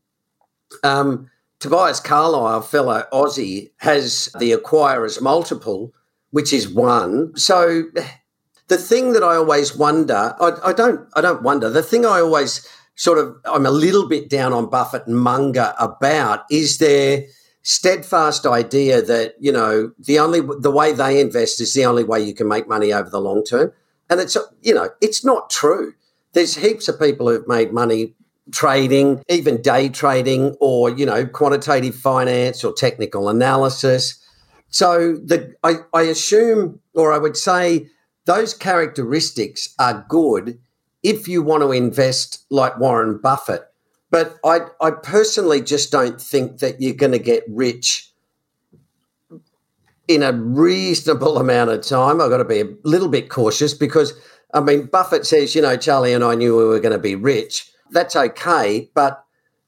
Um, 0.83 1.31
Tobias 1.61 2.01
Carlisle, 2.01 2.63
fellow 2.63 3.05
Aussie, 3.13 3.71
has 3.77 4.29
the 4.39 4.53
acquirer's 4.53 5.21
multiple, 5.21 5.93
which 6.31 6.53
is 6.53 6.69
one. 6.69 7.37
So 7.37 7.85
the 8.69 8.79
thing 8.79 9.13
that 9.13 9.23
I 9.23 9.37
always 9.37 9.77
wonder, 9.77 10.35
I, 10.41 10.53
I 10.65 10.73
don't, 10.73 11.07
I 11.15 11.21
don't 11.21 11.43
wonder. 11.43 11.69
The 11.69 11.83
thing 11.83 12.07
I 12.07 12.21
always 12.21 12.67
sort 13.03 13.19
of 13.19 13.37
I'm 13.45 13.67
a 13.67 13.71
little 13.73 14.09
bit 14.09 14.31
down 14.31 14.53
on 14.53 14.71
Buffett 14.71 15.09
and 15.09 15.19
Munger 15.19 15.75
about 15.81 16.45
is 16.53 16.79
their 16.79 17.25
steadfast 17.63 18.47
idea 18.47 19.03
that 19.03 19.35
you 19.41 19.51
know 19.51 19.91
the 19.99 20.21
only 20.21 20.41
the 20.41 20.71
way 20.71 20.93
they 20.93 21.21
invest 21.21 21.61
is 21.61 21.75
the 21.75 21.85
only 21.85 22.05
way 22.05 22.21
you 22.21 22.33
can 22.33 22.47
make 22.47 22.69
money 22.69 22.93
over 22.93 23.11
the 23.11 23.21
long 23.21 23.43
term? 23.43 23.73
And 24.09 24.21
it's 24.21 24.37
you 24.63 24.73
know 24.73 24.91
it's 25.01 25.25
not 25.25 25.51
true. 25.51 25.95
There's 26.33 26.55
heaps 26.55 26.87
of 26.87 27.01
people 27.01 27.29
who've 27.29 27.49
made 27.49 27.73
money 27.73 28.15
trading 28.53 29.25
even 29.29 29.61
day 29.61 29.89
trading 29.89 30.55
or 30.61 30.89
you 30.91 31.05
know 31.05 31.27
quantitative 31.27 31.97
finance 31.97 32.63
or 32.63 32.73
technical 32.73 33.29
analysis. 33.29 34.17
So 34.69 35.15
the 35.17 35.53
I, 35.65 35.79
I 35.93 36.03
assume 36.03 36.79
or 36.95 37.13
i 37.13 37.19
would 37.19 37.37
say 37.37 37.89
those 38.27 38.55
characteristics 38.55 39.75
are 39.81 40.07
good 40.09 40.61
if 41.03 41.27
you 41.29 41.43
want 41.43 41.63
to 41.63 41.73
invest 41.73 42.45
like 42.51 42.79
Warren 42.79 43.19
Buffett. 43.19 43.63
But 44.11 44.37
I, 44.45 44.61
I 44.81 44.91
personally 44.91 45.63
just 45.63 45.91
don't 45.91 46.21
think 46.21 46.59
that 46.59 46.81
you're 46.81 46.95
going 46.95 47.13
to 47.13 47.19
get 47.19 47.45
rich 47.49 48.13
in 50.07 50.23
a 50.23 50.33
reasonable 50.33 51.39
amount 51.39 51.71
of 51.71 51.81
time. 51.83 52.21
I've 52.21 52.29
got 52.31 52.37
to 52.39 52.45
be 52.45 52.61
a 52.61 52.69
little 52.85 53.09
bit 53.09 53.31
cautious 53.31 53.73
because, 53.73 54.13
I 54.53 54.61
mean, 54.61 54.87
Buffett 54.87 55.25
says, 55.25 55.55
you 55.55 55.63
know, 55.63 55.77
Charlie 55.77 56.13
and 56.13 56.23
I 56.23 56.35
knew 56.35 56.57
we 56.57 56.65
were 56.65 56.81
going 56.81 56.93
to 56.93 56.99
be 56.99 57.15
rich. 57.15 57.71
That's 57.91 58.15
okay. 58.15 58.91
But, 58.95 59.25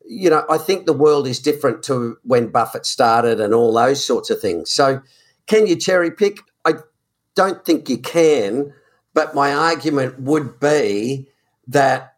you 0.06 0.28
know, 0.28 0.44
I 0.50 0.58
think 0.58 0.84
the 0.84 0.92
world 0.92 1.26
is 1.26 1.40
different 1.40 1.82
to 1.84 2.18
when 2.24 2.48
Buffett 2.48 2.84
started 2.84 3.40
and 3.40 3.54
all 3.54 3.72
those 3.72 4.04
sorts 4.04 4.28
of 4.28 4.40
things. 4.40 4.70
So, 4.70 5.00
can 5.46 5.66
you 5.66 5.76
cherry 5.76 6.10
pick? 6.10 6.38
I 6.64 6.74
don't 7.34 7.64
think 7.64 7.88
you 7.88 7.98
can. 7.98 8.74
But 9.14 9.34
my 9.34 9.54
argument 9.54 10.20
would 10.20 10.60
be 10.60 11.28
that 11.68 12.16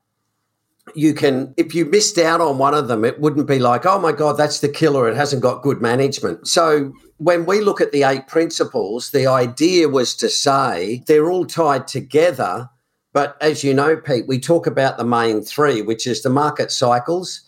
you 0.95 1.15
can, 1.15 1.53
if 1.57 1.75
you 1.75 1.85
missed 1.85 2.19
out 2.19 2.41
on 2.41 2.59
one 2.59 2.75
of 2.75 2.89
them, 2.89 3.05
it 3.05 3.21
wouldn't 3.21 3.47
be 3.47 3.59
like, 3.59 3.85
oh 3.87 3.99
my 3.99 4.13
God, 4.13 4.37
that's 4.37 4.61
the 4.61 4.69
killer. 4.69 5.09
It 5.09 5.17
hasn't 5.17 5.43
got 5.43 5.63
good 5.63 5.81
management. 5.81 6.47
So 6.49 6.93
when 7.19 7.45
we 7.45 7.61
look 7.61 7.81
at 7.81 7.93
the 7.93 8.05
eight 8.05 8.29
principles, 8.29 9.11
the 9.11 9.27
idea 9.27 9.89
was 9.89 10.15
to 10.17 10.29
say 10.29 11.03
they're 11.07 11.31
all 11.31 11.45
tied 11.45 11.87
together. 11.87 12.71
But 13.13 13.37
as 13.41 13.65
you 13.65 13.75
know, 13.75 13.97
Pete, 13.97 14.27
we 14.29 14.39
talk 14.39 14.67
about 14.67 14.97
the 14.97 15.05
main 15.05 15.43
three, 15.43 15.83
which 15.83 16.07
is 16.07 16.23
the 16.23 16.31
market 16.31 16.71
cycles, 16.71 17.43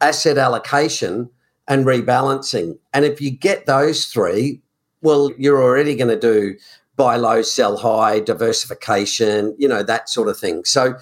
asset 0.00 0.38
allocation, 0.38 1.30
and 1.66 1.86
rebalancing. 1.86 2.78
And 2.92 3.04
if 3.04 3.20
you 3.20 3.30
get 3.30 3.66
those 3.66 4.06
three, 4.06 4.60
well, 5.02 5.30
you're 5.36 5.62
already 5.62 5.96
going 5.96 6.08
to 6.08 6.20
do 6.20 6.56
buy 6.96 7.16
low, 7.16 7.42
sell 7.42 7.76
high, 7.76 8.20
diversification, 8.20 9.54
you 9.58 9.68
know, 9.68 9.82
that 9.82 10.08
sort 10.08 10.28
of 10.28 10.38
thing. 10.38 10.64
So 10.64 10.94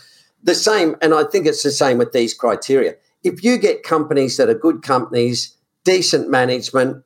the 0.43 0.55
same, 0.55 0.97
and 1.03 1.15
I 1.15 1.25
think 1.25 1.47
it's 1.47 1.63
the 1.63 1.71
same 1.71 1.99
with 1.99 2.13
these 2.13 2.35
criteria. 2.35 2.95
If 3.23 3.45
you 3.45 3.59
get 3.59 3.83
companies 3.83 4.37
that 4.37 4.49
are 4.49 4.55
good 4.55 4.83
companies, 4.83 5.57
decent 5.85 6.31
management, 6.31 7.05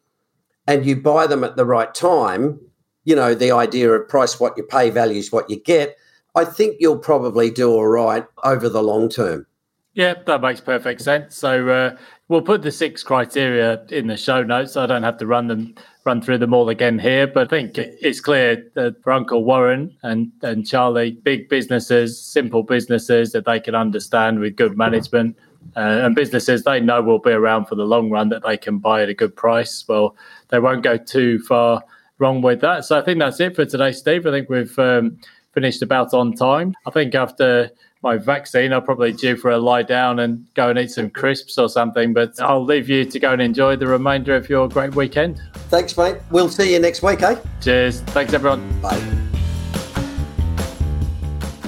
and 0.66 0.84
you 0.86 0.96
buy 0.96 1.26
them 1.26 1.44
at 1.44 1.56
the 1.56 1.64
right 1.64 1.94
time, 1.94 2.60
you 3.04 3.14
know, 3.14 3.34
the 3.34 3.52
idea 3.52 3.90
of 3.90 4.08
price 4.08 4.40
what 4.40 4.56
you 4.56 4.62
pay, 4.62 4.90
values 4.90 5.30
what 5.30 5.48
you 5.50 5.60
get, 5.60 5.96
I 6.34 6.44
think 6.44 6.76
you'll 6.80 6.98
probably 6.98 7.50
do 7.50 7.70
all 7.70 7.86
right 7.86 8.26
over 8.44 8.68
the 8.68 8.82
long 8.82 9.08
term. 9.08 9.46
Yeah, 9.94 10.14
that 10.26 10.42
makes 10.42 10.60
perfect 10.60 11.00
sense. 11.00 11.36
So 11.36 11.68
uh, 11.68 11.96
we'll 12.28 12.42
put 12.42 12.62
the 12.62 12.72
six 12.72 13.02
criteria 13.02 13.84
in 13.90 14.06
the 14.06 14.16
show 14.16 14.42
notes. 14.42 14.76
I 14.76 14.86
don't 14.86 15.02
have 15.02 15.18
to 15.18 15.26
run 15.26 15.46
them 15.48 15.74
run 16.04 16.22
through 16.22 16.38
them 16.38 16.54
all 16.54 16.68
again 16.68 17.00
here, 17.00 17.26
but 17.26 17.48
I 17.48 17.50
think 17.50 17.76
it's 17.76 18.20
clear 18.20 18.64
that 18.74 19.02
for 19.02 19.12
Uncle 19.12 19.42
Warren 19.42 19.92
and, 20.04 20.30
and 20.42 20.64
Charlie, 20.64 21.10
big 21.10 21.48
businesses, 21.48 22.22
simple 22.22 22.62
businesses 22.62 23.32
that 23.32 23.44
they 23.44 23.58
can 23.58 23.74
understand 23.74 24.38
with 24.38 24.54
good 24.54 24.78
management, 24.78 25.36
uh, 25.76 25.80
and 26.04 26.14
businesses 26.14 26.62
they 26.62 26.78
know 26.78 27.02
will 27.02 27.18
be 27.18 27.32
around 27.32 27.66
for 27.66 27.74
the 27.74 27.84
long 27.84 28.08
run 28.08 28.28
that 28.28 28.44
they 28.44 28.56
can 28.56 28.78
buy 28.78 29.02
at 29.02 29.08
a 29.08 29.14
good 29.14 29.34
price. 29.34 29.84
Well, 29.88 30.14
they 30.50 30.60
won't 30.60 30.84
go 30.84 30.96
too 30.96 31.40
far 31.40 31.82
wrong 32.18 32.40
with 32.40 32.60
that. 32.60 32.84
So 32.84 32.96
I 32.96 33.02
think 33.02 33.18
that's 33.18 33.40
it 33.40 33.56
for 33.56 33.64
today, 33.64 33.90
Steve. 33.90 34.26
I 34.26 34.30
think 34.30 34.48
we've 34.48 34.78
um, 34.78 35.18
finished 35.56 35.80
about 35.80 36.12
on 36.12 36.34
time. 36.34 36.74
I 36.86 36.90
think 36.90 37.14
after 37.14 37.70
my 38.02 38.18
vaccine, 38.18 38.74
I'll 38.74 38.82
probably 38.82 39.12
due 39.12 39.36
for 39.36 39.52
a 39.52 39.56
lie 39.56 39.82
down 39.82 40.18
and 40.18 40.44
go 40.52 40.68
and 40.68 40.78
eat 40.78 40.90
some 40.90 41.08
crisps 41.08 41.56
or 41.56 41.70
something. 41.70 42.12
But 42.12 42.38
I'll 42.38 42.62
leave 42.62 42.90
you 42.90 43.06
to 43.06 43.18
go 43.18 43.32
and 43.32 43.40
enjoy 43.40 43.76
the 43.76 43.86
remainder 43.86 44.36
of 44.36 44.50
your 44.50 44.68
great 44.68 44.94
weekend. 44.94 45.40
Thanks, 45.70 45.96
mate. 45.96 46.18
We'll 46.30 46.50
see 46.50 46.74
you 46.74 46.78
next 46.78 47.02
week, 47.02 47.22
eh? 47.22 47.36
Cheers. 47.62 48.02
Thanks, 48.02 48.34
everyone. 48.34 48.62
Bye. 48.82 49.00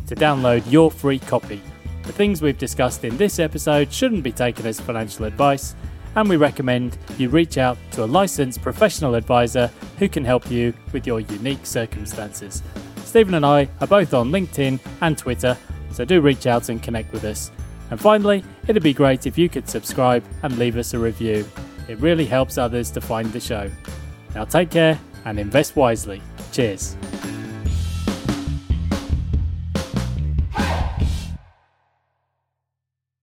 to 0.08 0.16
download 0.16 0.64
your 0.72 0.90
free 0.90 1.20
copy. 1.20 1.62
The 2.04 2.14
things 2.14 2.42
we've 2.42 2.58
discussed 2.58 3.04
in 3.04 3.18
this 3.18 3.40
episode 3.40 3.92
shouldn't 3.92 4.24
be 4.24 4.32
taken 4.32 4.66
as 4.66 4.80
financial 4.80 5.26
advice, 5.26 5.76
and 6.16 6.28
we 6.28 6.38
recommend 6.38 6.98
you 7.18 7.30
reach 7.30 7.58
out 7.58 7.78
to 7.92 8.04
a 8.04 8.06
licensed 8.06 8.62
professional 8.62 9.16
advisor 9.16 9.70
who 10.00 10.08
can 10.08 10.24
help 10.24 10.50
you 10.50 10.74
with 10.94 11.06
your 11.06 11.20
unique 11.20 11.66
circumstances. 11.66 12.64
Stephen 13.04 13.36
and 13.36 13.46
I 13.46 13.68
are 13.82 13.88
both 13.88 14.14
on 14.14 14.32
LinkedIn 14.32 14.80
and 15.02 15.18
Twitter, 15.18 15.58
so 15.92 16.06
do 16.06 16.22
reach 16.22 16.48
out 16.48 16.70
and 16.70 16.82
connect 16.82 17.12
with 17.12 17.26
us. 17.26 17.52
And 17.92 18.00
finally, 18.00 18.44
it'd 18.68 18.84
be 18.84 18.94
great 18.94 19.28
if 19.28 19.38
you 19.38 19.50
could 19.50 19.70
subscribe 19.70 20.24
and 20.44 20.58
leave 20.58 20.78
us 20.78 20.94
a 20.94 21.00
review. 21.00 21.46
It 21.88 22.00
really 22.00 22.26
helps 22.26 22.58
others 22.58 22.92
to 22.92 23.02
find 23.02 23.32
the 23.32 23.40
show. 23.40 23.70
Now 24.36 24.46
take 24.46 24.70
care 24.70 25.00
and 25.26 25.40
invest 25.40 25.76
wisely. 25.76 26.22
Cheers. 26.52 26.96